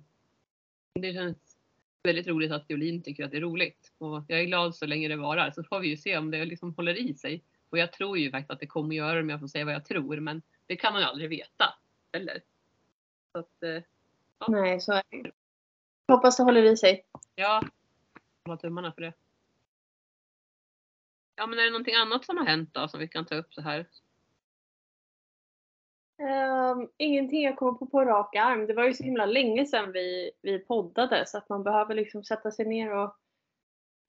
det 1.00 1.12
känns 1.12 1.58
väldigt 2.02 2.26
roligt 2.26 2.52
att 2.52 2.70
Jolin 2.70 3.02
tycker 3.02 3.24
att 3.24 3.30
det 3.30 3.36
är 3.36 3.40
roligt. 3.40 3.92
Och 3.98 4.24
jag 4.28 4.40
är 4.40 4.44
glad 4.44 4.74
så 4.74 4.86
länge 4.86 5.08
det 5.08 5.16
varar 5.16 5.50
så 5.50 5.64
får 5.64 5.80
vi 5.80 5.88
ju 5.88 5.96
se 5.96 6.18
om 6.18 6.30
det 6.30 6.44
liksom 6.44 6.74
håller 6.74 6.94
i 6.94 7.14
sig. 7.14 7.44
Och 7.70 7.78
jag 7.78 7.92
tror 7.92 8.18
ju 8.18 8.30
faktiskt 8.30 8.50
att 8.50 8.60
det 8.60 8.66
kommer 8.66 8.96
göra 8.96 9.14
det 9.14 9.20
om 9.20 9.30
jag 9.30 9.40
får 9.40 9.48
säga 9.48 9.64
vad 9.64 9.74
jag 9.74 9.84
tror 9.84 10.20
men 10.20 10.42
det 10.66 10.76
kan 10.76 10.92
man 10.92 11.02
ju 11.02 11.08
aldrig 11.08 11.30
veta 11.30 11.74
heller. 12.12 12.42
Så 13.32 13.38
att, 13.38 13.62
eh, 13.62 13.82
Nej, 14.48 14.80
så 14.80 14.92
är 14.92 15.02
det. 15.22 15.30
Hoppas 16.08 16.36
det 16.36 16.42
håller 16.42 16.62
i 16.62 16.76
sig. 16.76 17.06
Ja, 17.34 17.62
har 18.44 18.56
tummarna 18.56 18.92
för 18.92 19.02
det. 19.02 19.12
Ja, 21.36 21.46
men 21.46 21.58
är 21.58 21.64
det 21.64 21.70
någonting 21.70 21.94
annat 21.94 22.24
som 22.24 22.36
har 22.36 22.46
hänt 22.46 22.74
då 22.74 22.88
som 22.88 23.00
vi 23.00 23.08
kan 23.08 23.26
ta 23.26 23.34
upp 23.34 23.54
så 23.54 23.60
här? 23.60 23.86
Ehm, 26.18 26.88
ingenting 26.96 27.42
jag 27.42 27.56
kommer 27.56 27.72
på 27.72 27.86
på 27.86 28.04
rak 28.04 28.36
arm. 28.36 28.66
Det 28.66 28.74
var 28.74 28.84
ju 28.84 28.94
så 28.94 29.04
himla 29.04 29.26
länge 29.26 29.66
sedan 29.66 29.92
vi, 29.92 30.30
vi 30.42 30.58
poddade 30.58 31.26
så 31.26 31.38
att 31.38 31.48
man 31.48 31.62
behöver 31.62 31.94
liksom 31.94 32.24
sätta 32.24 32.50
sig 32.50 32.64
ner 32.66 32.94
och 32.94 33.16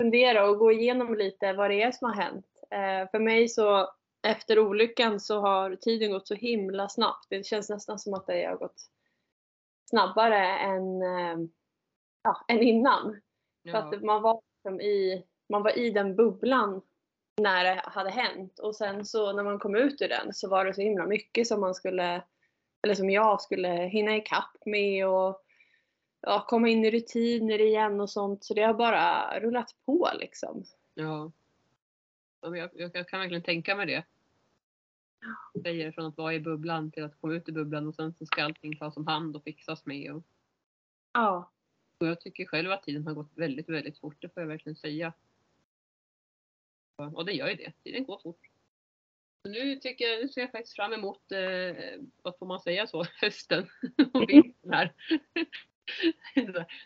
fundera 0.02 0.50
och 0.50 0.58
gå 0.58 0.72
igenom 0.72 1.16
lite 1.16 1.54
vad 1.54 1.70
det 1.70 1.82
är 1.82 1.92
som 1.92 2.08
har 2.10 2.16
hänt. 2.16 2.46
Eh, 2.72 3.10
för 3.12 3.20
mig 3.20 3.50
så 3.50 3.90
efter 4.28 4.60
olyckan 4.60 5.20
så 5.20 5.40
har 5.40 5.76
tiden 5.76 6.12
gått 6.12 6.28
så 6.28 6.36
himla 6.36 6.90
snabbt. 6.90 7.26
Det 7.30 7.46
känns 7.46 7.70
nästan 7.70 8.00
som 8.00 8.14
att 8.14 8.28
det 8.28 8.46
har 8.46 8.56
gått 8.56 8.90
snabbare 9.90 10.48
än, 10.48 11.02
eh, 11.02 11.38
ja, 12.24 12.46
än 12.48 12.60
innan. 12.64 13.22
För 13.64 13.70
Ja. 13.72 13.78
att 13.78 14.02
man 14.02 14.22
var, 14.22 14.42
liksom 14.56 14.82
i, 14.82 15.26
man 15.50 15.64
var 15.64 15.78
i 15.78 15.90
den 15.90 16.16
bubblan 16.16 16.82
när 17.38 17.64
det 17.64 17.82
hade 17.86 18.10
hänt. 18.10 18.60
Och 18.60 18.76
sen 18.76 19.06
så 19.06 19.34
när 19.34 19.44
man 19.44 19.60
kom 19.60 19.76
ut 19.76 20.02
ur 20.02 20.10
den 20.10 20.34
så 20.34 20.50
var 20.50 20.66
det 20.66 20.74
så 20.74 20.82
himla 20.82 21.06
mycket 21.06 21.48
som 21.48 21.62
man 21.62 21.76
skulle, 21.76 22.24
eller 22.82 22.96
som 22.96 23.10
jag 23.10 23.42
skulle 23.42 23.70
hinna 23.70 24.16
ikapp 24.16 24.58
med 24.66 25.08
och 25.08 25.44
ja, 26.22 26.46
komma 26.48 26.70
in 26.70 26.86
i 26.86 26.92
rutiner 26.92 27.62
igen 27.62 28.02
och 28.02 28.10
sånt. 28.10 28.44
Så 28.44 28.54
det 28.54 28.64
har 28.64 28.74
bara 28.74 29.40
rullat 29.40 29.76
på 29.86 30.10
liksom. 30.20 30.64
Ja. 30.94 31.32
Jag, 32.42 32.58
jag, 32.58 32.92
jag 32.94 33.08
kan 33.08 33.20
verkligen 33.20 33.44
tänka 33.44 33.76
mig 33.76 33.86
det. 33.86 34.04
Säger 35.64 35.92
från 35.92 36.06
att 36.06 36.18
vara 36.18 36.34
i 36.34 36.40
bubblan 36.40 36.92
till 36.92 37.04
att 37.04 37.22
komma 37.22 37.34
ut 37.34 37.50
i 37.50 37.52
bubblan 37.52 37.88
och 37.88 37.96
sen 37.96 38.14
så 38.14 38.26
ska 38.26 38.44
allting 38.44 38.78
tas 38.78 38.98
om 38.98 39.08
hand 39.08 39.36
och 39.36 39.44
fixas 39.44 39.86
med. 39.86 40.16
Och, 40.16 40.24
Ja. 41.14 41.52
och 42.00 42.08
jag 42.08 42.22
tycker 42.22 42.46
själv 42.46 42.72
att 42.72 42.84
tiden 42.84 43.08
har 43.08 43.14
gått 43.14 43.32
väldigt, 43.36 43.70
väldigt 43.70 43.98
fort. 44.00 44.16
Det 44.20 44.30
får 44.30 44.44
jag 44.44 44.48
verkligen 44.48 44.76
säga. 44.76 45.14
Och 46.98 47.26
det 47.26 47.34
gör 47.34 47.48
ju 47.50 47.56
det. 47.56 47.72
Tiden 47.84 48.04
går 48.06 48.20
fort. 48.24 48.40
Så 49.42 49.50
nu 49.52 49.76
tycker 49.76 50.06
jag, 50.06 50.22
nu 50.22 50.28
ser 50.30 50.42
jag 50.42 50.52
faktiskt 50.52 50.76
fram 50.76 50.94
emot, 50.94 51.32
eh, 51.32 51.76
vad 52.22 52.38
får 52.38 52.46
man 52.46 52.60
säga 52.60 52.88
så, 52.88 53.06
hösten 53.22 53.68
och 54.14 54.30
vintern 54.30 54.74
här. 54.74 54.94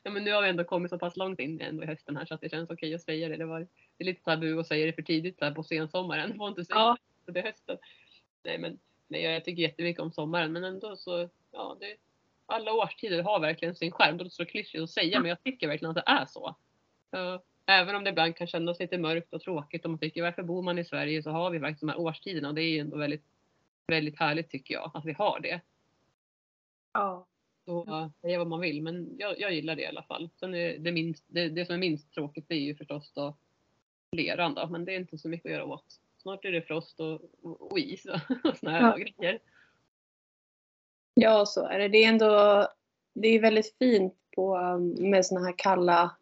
Ja, 0.03 0.11
men 0.11 0.23
nu 0.23 0.31
har 0.31 0.41
vi 0.41 0.49
ändå 0.49 0.63
kommit 0.63 0.89
så 0.91 0.99
pass 0.99 1.17
långt 1.17 1.39
in 1.39 1.61
ändå 1.61 1.83
i 1.83 1.85
hösten 1.85 2.17
här 2.17 2.25
så 2.25 2.33
att 2.33 2.41
det 2.41 2.49
känns 2.49 2.69
okej 2.69 2.95
att 2.95 3.01
säga 3.01 3.29
det. 3.29 3.37
Det, 3.37 3.45
var, 3.45 3.59
det 3.59 4.03
är 4.03 4.05
lite 4.05 4.23
tabu 4.23 4.59
att 4.59 4.67
säga 4.67 4.85
det 4.85 4.93
för 4.93 5.01
tidigt 5.01 5.41
här 5.41 5.51
på 5.51 5.63
sensommaren. 5.63 6.37
Får 6.37 6.47
inte 6.49 6.65
säga 6.65 6.77
Ja. 6.79 6.97
det, 7.25 7.31
det 7.31 7.39
är 7.39 7.43
hösten. 7.43 7.77
Nej 8.43 8.57
men 8.57 8.79
nej, 9.07 9.21
jag 9.21 9.45
tycker 9.45 9.61
jättemycket 9.61 10.01
om 10.01 10.11
sommaren 10.11 10.53
men 10.53 10.63
ändå 10.63 10.95
så, 10.95 11.29
ja 11.51 11.77
det, 11.79 11.95
alla 12.45 12.73
årstider 12.73 13.23
har 13.23 13.39
verkligen 13.39 13.75
sin 13.75 13.91
skärm. 13.91 14.17
Det 14.17 14.23
låter 14.23 14.35
så 14.35 14.45
klyschigt 14.45 14.83
att 14.83 14.89
säga 14.89 15.19
men 15.19 15.29
jag 15.29 15.43
tycker 15.43 15.67
verkligen 15.67 15.89
att 15.97 16.05
det 16.05 16.11
är 16.11 16.25
så. 16.25 16.55
Så, 17.11 17.41
även 17.65 17.95
om 17.95 18.03
det 18.03 18.09
ibland 18.09 18.35
kan 18.35 18.47
kännas 18.47 18.79
lite 18.79 18.97
mörkt 18.97 19.33
och 19.33 19.41
tråkigt 19.41 19.85
och 19.85 19.91
man 19.91 19.99
tycker 19.99 20.21
varför 20.21 20.43
bor 20.43 20.61
man 20.61 20.79
i 20.79 20.85
Sverige 20.85 21.23
så 21.23 21.29
har 21.29 21.51
vi 21.51 21.59
faktiskt 21.59 21.79
de 21.81 21.89
här 21.89 21.99
årstiderna 21.99 22.47
och 22.47 22.55
det 22.55 22.61
är 22.61 22.69
ju 22.69 22.79
ändå 22.79 22.97
väldigt, 22.97 23.25
väldigt 23.87 24.19
härligt 24.19 24.49
tycker 24.49 24.73
jag 24.73 24.91
att 24.93 25.05
vi 25.05 25.13
har 25.13 25.39
det. 25.39 25.61
Ja. 26.93 27.27
Så 27.65 28.11
säga 28.21 28.37
vad 28.37 28.47
man 28.47 28.59
vill, 28.59 28.81
men 28.81 29.15
jag, 29.17 29.39
jag 29.39 29.53
gillar 29.53 29.75
det 29.75 29.81
i 29.81 29.85
alla 29.85 30.03
fall. 30.03 30.29
Sen 30.39 30.55
är 30.55 30.77
det, 30.77 30.91
minst, 30.91 31.25
det, 31.27 31.49
det 31.49 31.65
som 31.65 31.75
är 31.75 31.79
minst 31.79 32.13
tråkigt 32.13 32.45
det 32.47 32.55
är 32.55 32.59
ju 32.59 32.75
förstås 32.75 33.11
då 33.13 33.35
leran 34.11 34.53
då, 34.53 34.67
men 34.67 34.85
det 34.85 34.93
är 34.93 34.97
inte 34.97 35.17
så 35.17 35.29
mycket 35.29 35.45
att 35.45 35.51
göra 35.51 35.65
åt. 35.65 35.85
Snart 36.17 36.45
är 36.45 36.51
det 36.51 36.61
frost 36.61 36.99
och, 36.99 37.21
och, 37.41 37.71
och 37.71 37.79
is 37.79 38.05
och 38.43 38.69
här 38.69 38.81
Ja. 38.81 38.95
grejer. 38.97 39.39
Ja, 41.13 41.45
så 41.45 41.65
är 41.67 41.79
det. 41.79 41.87
Det 41.87 42.03
är 42.03 42.09
ändå 42.09 42.67
det 43.13 43.27
är 43.27 43.41
väldigt 43.41 43.75
fint 43.79 44.13
på, 44.35 44.77
med 44.99 45.25
såna 45.25 45.45
här 45.45 45.53
kalla, 45.57 46.15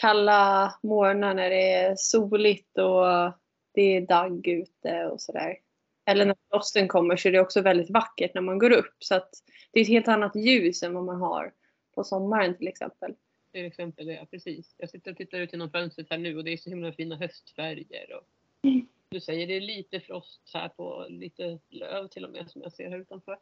kalla 0.00 0.74
morgnar 0.82 1.34
när 1.34 1.50
det 1.50 1.72
är 1.72 1.94
soligt 1.96 2.78
och 2.78 3.32
det 3.74 3.96
är 3.96 4.00
dagg 4.00 4.48
ute 4.48 5.06
och 5.06 5.20
sådär. 5.20 5.58
Eller 6.06 6.26
när 6.26 6.36
frosten 6.50 6.88
kommer 6.88 7.16
så 7.16 7.28
är 7.28 7.32
det 7.32 7.40
också 7.40 7.60
väldigt 7.60 7.90
vackert 7.90 8.34
när 8.34 8.42
man 8.42 8.58
går 8.58 8.70
upp. 8.70 8.94
Så 8.98 9.14
att 9.14 9.30
det 9.72 9.80
är 9.80 9.82
ett 9.82 9.88
helt 9.88 10.08
annat 10.08 10.36
ljus 10.36 10.82
än 10.82 10.94
vad 10.94 11.04
man 11.04 11.20
har 11.20 11.52
på 11.94 12.04
sommaren 12.04 12.56
till 12.56 12.68
exempel. 12.68 13.14
Till 13.52 13.64
exempel 13.64 14.06
det, 14.06 14.26
precis. 14.30 14.74
Jag 14.78 14.90
sitter 14.90 15.10
och 15.10 15.16
tittar 15.16 15.38
ut 15.38 15.52
genom 15.52 15.70
fönstret 15.70 16.10
här 16.10 16.18
nu 16.18 16.36
och 16.36 16.44
det 16.44 16.52
är 16.52 16.56
så 16.56 16.70
himla 16.70 16.92
fina 16.92 17.16
höstfärger. 17.16 18.14
Och 18.16 18.24
Mm. 18.62 18.86
du 19.08 19.20
säger 19.20 19.46
det 19.46 19.56
är 19.56 19.60
lite 19.60 20.00
frost 20.00 20.50
här 20.54 20.68
på 20.68 21.06
lite 21.08 21.58
löv 21.68 22.08
till 22.08 22.24
och 22.24 22.30
med 22.30 22.50
som 22.50 22.62
jag 22.62 22.72
ser 22.72 22.90
här 22.90 22.98
utanför. 22.98 23.38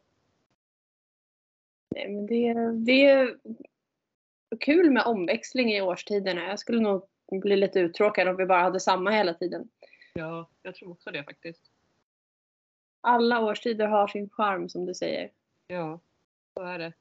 Nej, 1.95 2.09
men 2.09 2.25
det, 2.27 2.53
det 2.85 3.35
kul 4.59 4.91
med 4.91 5.03
omväxling 5.05 5.71
i 5.71 5.81
årstiderna. 5.81 6.47
Jag 6.47 6.59
skulle 6.59 6.81
nog 6.81 7.03
bli 7.31 7.55
lite 7.55 7.79
uttråkad 7.79 8.27
om 8.27 8.35
vi 8.35 8.45
bara 8.45 8.61
hade 8.61 8.79
samma 8.79 9.11
hela 9.11 9.33
tiden. 9.33 9.69
Ja, 10.13 10.49
jag 10.61 10.75
tror 10.75 10.91
också 10.91 11.11
det 11.11 11.23
faktiskt. 11.23 11.71
Alla 13.01 13.39
årstider 13.39 13.87
har 13.87 14.07
sin 14.07 14.29
charm 14.29 14.69
som 14.69 14.85
du 14.85 14.93
säger. 14.93 15.31
Ja, 15.67 15.99
så 16.53 16.63
är 16.63 16.79
det. 16.79 16.93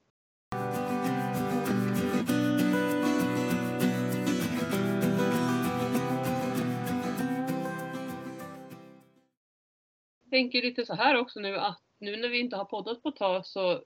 Jag 10.20 10.30
tänker 10.30 10.62
lite 10.62 10.87
så 10.87 10.94
här 10.94 11.16
också 11.16 11.40
nu 11.40 11.56
att 11.56 11.82
nu 11.98 12.16
när 12.16 12.28
vi 12.28 12.40
inte 12.40 12.56
har 12.56 12.64
poddat 12.64 13.02
på 13.02 13.08
ett 13.08 13.16
tag 13.16 13.46
så, 13.46 13.82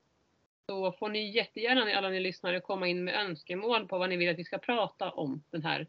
så 0.67 0.93
får 0.93 1.09
ni 1.09 1.31
jättegärna 1.31 1.95
alla 1.95 2.09
ni 2.09 2.21
lyssnare 2.21 2.61
komma 2.61 2.89
in 2.89 3.05
med 3.05 3.15
önskemål 3.15 3.89
på 3.89 3.99
vad 3.99 4.09
ni 4.09 4.17
vill 4.17 4.29
att 4.31 4.39
vi 4.39 4.45
ska 4.45 4.59
prata 4.59 5.11
om 5.11 5.43
den 5.51 5.63
här 5.65 5.87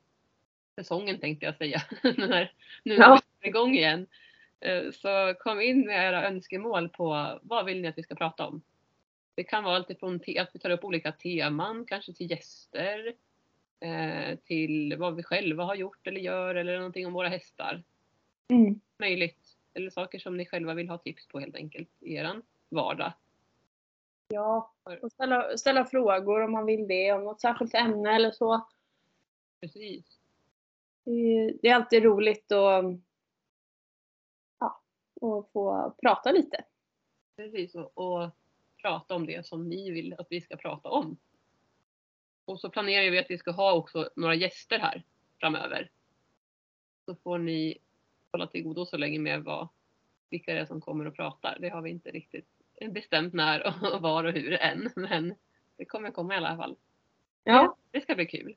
säsongen 0.75 1.19
tänkte 1.19 1.45
jag 1.45 1.57
säga. 1.57 1.81
Den 2.01 2.31
här, 2.31 2.51
nu 2.83 2.95
Ja. 2.95 3.19
vi 3.39 3.47
är 3.47 3.49
igång 3.49 3.75
igen. 3.75 4.07
Eh, 4.59 4.91
Så 4.91 5.33
kom 5.39 5.62
in 5.62 5.86
med 5.86 6.07
era 6.07 6.27
önskemål 6.27 6.89
på 6.89 7.39
vad 7.43 7.65
vill 7.65 7.81
ni 7.81 7.88
att 7.88 7.97
vi 7.97 8.03
ska 8.03 8.15
prata 8.15 8.47
om. 8.47 8.62
Det 9.36 9.43
kan 9.43 9.63
vara 9.63 9.75
alltifrån 9.75 10.15
att 10.15 10.49
vi 10.53 10.59
tar 10.59 10.69
upp 10.69 10.83
olika 10.83 11.12
teman, 11.12 11.86
kanske 11.86 12.13
till 12.13 12.31
gäster, 12.31 13.13
eh, 13.79 14.38
till 14.38 14.95
vad 14.97 15.15
vi 15.15 15.23
själva 15.23 15.63
har 15.63 15.75
gjort 15.75 16.07
eller 16.07 16.21
gör 16.21 16.55
eller 16.55 16.77
någonting 16.77 17.07
om 17.07 17.13
våra 17.13 17.27
hästar. 17.29 17.83
Mm. 18.49 18.79
Möjligt. 18.99 19.57
Eller 19.73 19.89
saker 19.89 20.19
som 20.19 20.38
ni 20.38 20.45
själva 20.45 20.73
vill 20.73 20.89
ha 20.89 20.97
tips 20.97 21.27
på 21.27 21.39
helt 21.39 21.55
enkelt 21.55 21.89
i 21.99 22.15
eran 22.15 22.41
vardag. 22.69 23.13
Ja, 24.33 24.73
och 25.01 25.11
ställa, 25.11 25.57
ställa 25.57 25.85
frågor 25.85 26.43
om 26.43 26.51
man 26.51 26.65
vill 26.65 26.87
det, 26.87 27.11
om 27.13 27.23
något 27.23 27.41
särskilt 27.41 27.73
ämne 27.73 28.15
eller 28.15 28.31
så. 28.31 28.67
Precis. 29.61 30.19
Det 31.61 31.69
är, 31.69 31.75
alltid 31.75 32.03
roligt 32.03 32.51
att 32.51 32.85
ja, 34.59 34.81
att 35.21 35.51
få 35.53 35.95
prata 36.01 36.31
lite. 36.31 36.65
Precis. 37.35 37.75
Och, 37.75 37.97
och 37.97 38.29
prata 38.81 39.15
om 39.15 39.25
det 39.25 39.45
som 39.45 39.69
ni 39.69 39.91
vill 39.91 40.15
att 40.17 40.27
vi 40.29 40.41
ska 40.41 40.57
prata 40.57 40.89
om. 40.89 41.17
Och 42.45 42.59
så 42.59 42.69
planerar 42.69 43.11
vi 43.11 43.19
att 43.19 43.29
vi 43.29 43.37
ska 43.37 43.51
ha 43.51 43.73
också 43.73 44.09
några 44.15 44.35
gäster 44.35 44.79
här 44.79 45.03
framöver. 45.39 45.91
Så 47.05 47.15
får 47.15 47.37
ni 47.37 47.77
hålla 48.31 48.47
till 48.47 48.63
godo 48.63 48.85
så 48.85 48.97
länge 48.97 49.19
med 49.19 49.43
vad, 49.43 49.67
vilka 50.29 50.53
det 50.53 50.59
är 50.59 50.65
som 50.65 50.81
kommer 50.81 51.05
och 51.05 51.15
pratar. 51.15 51.57
Det 51.59 51.69
har 51.69 51.81
vi 51.81 51.89
inte 51.89 52.11
riktigt 52.11 52.62
bestämt 52.89 53.33
när 53.33 53.67
och 53.93 54.01
var 54.01 54.23
och 54.23 54.31
hur 54.33 54.53
än. 54.53 54.89
Men 54.95 55.36
det 55.77 55.86
kommer 55.86 56.12
komma 56.12 56.33
i 56.33 56.38
alla 56.38 56.57
fall. 56.57 56.75
Ja, 57.43 57.77
Det 57.91 58.01
ska 58.01 58.15
bli 58.15 58.25
kul. 58.25 58.55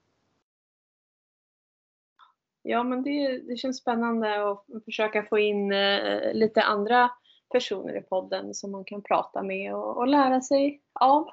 ja 2.62 2.82
men 2.82 3.02
det, 3.02 3.38
det 3.38 3.56
känns 3.56 3.78
spännande 3.78 4.50
att 4.50 4.64
försöka 4.84 5.22
få 5.22 5.38
in 5.38 5.72
eh, 5.72 6.34
lite 6.34 6.62
andra 6.62 7.10
personer 7.52 7.96
i 7.96 8.00
podden 8.02 8.54
som 8.54 8.70
man 8.70 8.84
kan 8.84 9.02
prata 9.02 9.42
med 9.42 9.74
och, 9.74 9.96
och 9.96 10.08
lära 10.08 10.40
sig 10.40 10.80
av. 10.92 11.28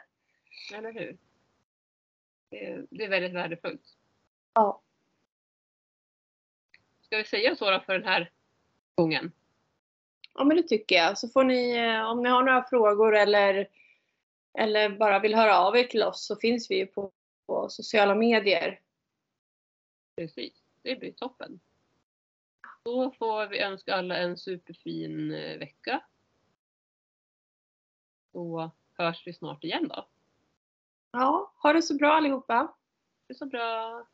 Eller 0.74 0.94
hur? 0.94 1.18
Det, 2.50 2.66
är- 2.70 2.86
det 2.90 3.04
är 3.04 3.10
väldigt 3.10 3.34
värdefullt. 3.34 3.98
Ja. 4.54 4.82
Ska 7.02 7.18
vi 7.18 7.24
säga 7.26 7.56
så 7.56 7.72
då 7.72 7.80
för 7.80 7.94
den 7.94 8.04
här 8.08 8.32
gången? 8.96 9.32
Ja 10.34 10.44
men 10.44 10.58
det 10.58 10.64
tycker 10.64 10.96
jag. 10.96 11.18
Så 11.18 11.28
får 11.28 11.44
ni, 11.44 11.78
eh, 11.78 12.12
om 12.12 12.24
ni 12.24 12.30
har 12.30 12.44
några 12.44 12.64
frågor 12.64 13.16
eller, 13.16 13.68
eller 14.54 14.90
bara 14.90 15.20
vill 15.20 15.36
höra 15.36 15.60
av 15.60 15.78
er 15.78 15.84
till 15.84 16.04
oss 16.04 16.26
så 16.26 16.36
finns 16.36 16.72
vi 16.72 16.76
ju 16.76 16.86
på, 16.86 17.12
på 17.46 17.70
sociala 17.70 18.16
medier. 18.16 18.80
Precis, 20.16 20.54
det 20.82 20.96
blir 20.96 21.12
toppen. 21.12 21.60
Då 22.84 23.12
får 23.12 23.48
vi 23.48 23.60
önska 23.60 23.96
alla 23.96 24.18
en 24.18 24.38
superfin 24.38 25.34
eh, 25.34 25.60
vecka. 25.60 26.04
Så 28.32 28.72
hörs 28.94 29.28
vi 29.28 29.34
snart 29.34 29.64
igen 29.64 29.88
då. 29.88 30.08
Ja, 31.12 31.54
ha 31.56 31.74
det 31.74 31.82
så 31.82 31.96
bra 31.96 32.14
allihopa. 32.14 32.74
Det 33.28 33.34
är 33.34 33.38
så 33.38 33.46
bra. 33.46 34.06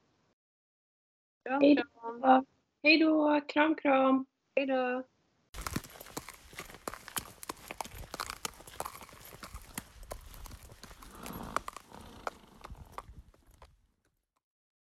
Kram, 1.43 1.61
Hej 1.61 1.75
då. 1.75 1.83
kram. 1.83 2.45
Hej 2.83 2.97
då, 2.97 3.41
kram 3.47 3.75
kram. 3.75 4.25
Hej 4.55 4.65
då. 4.65 5.03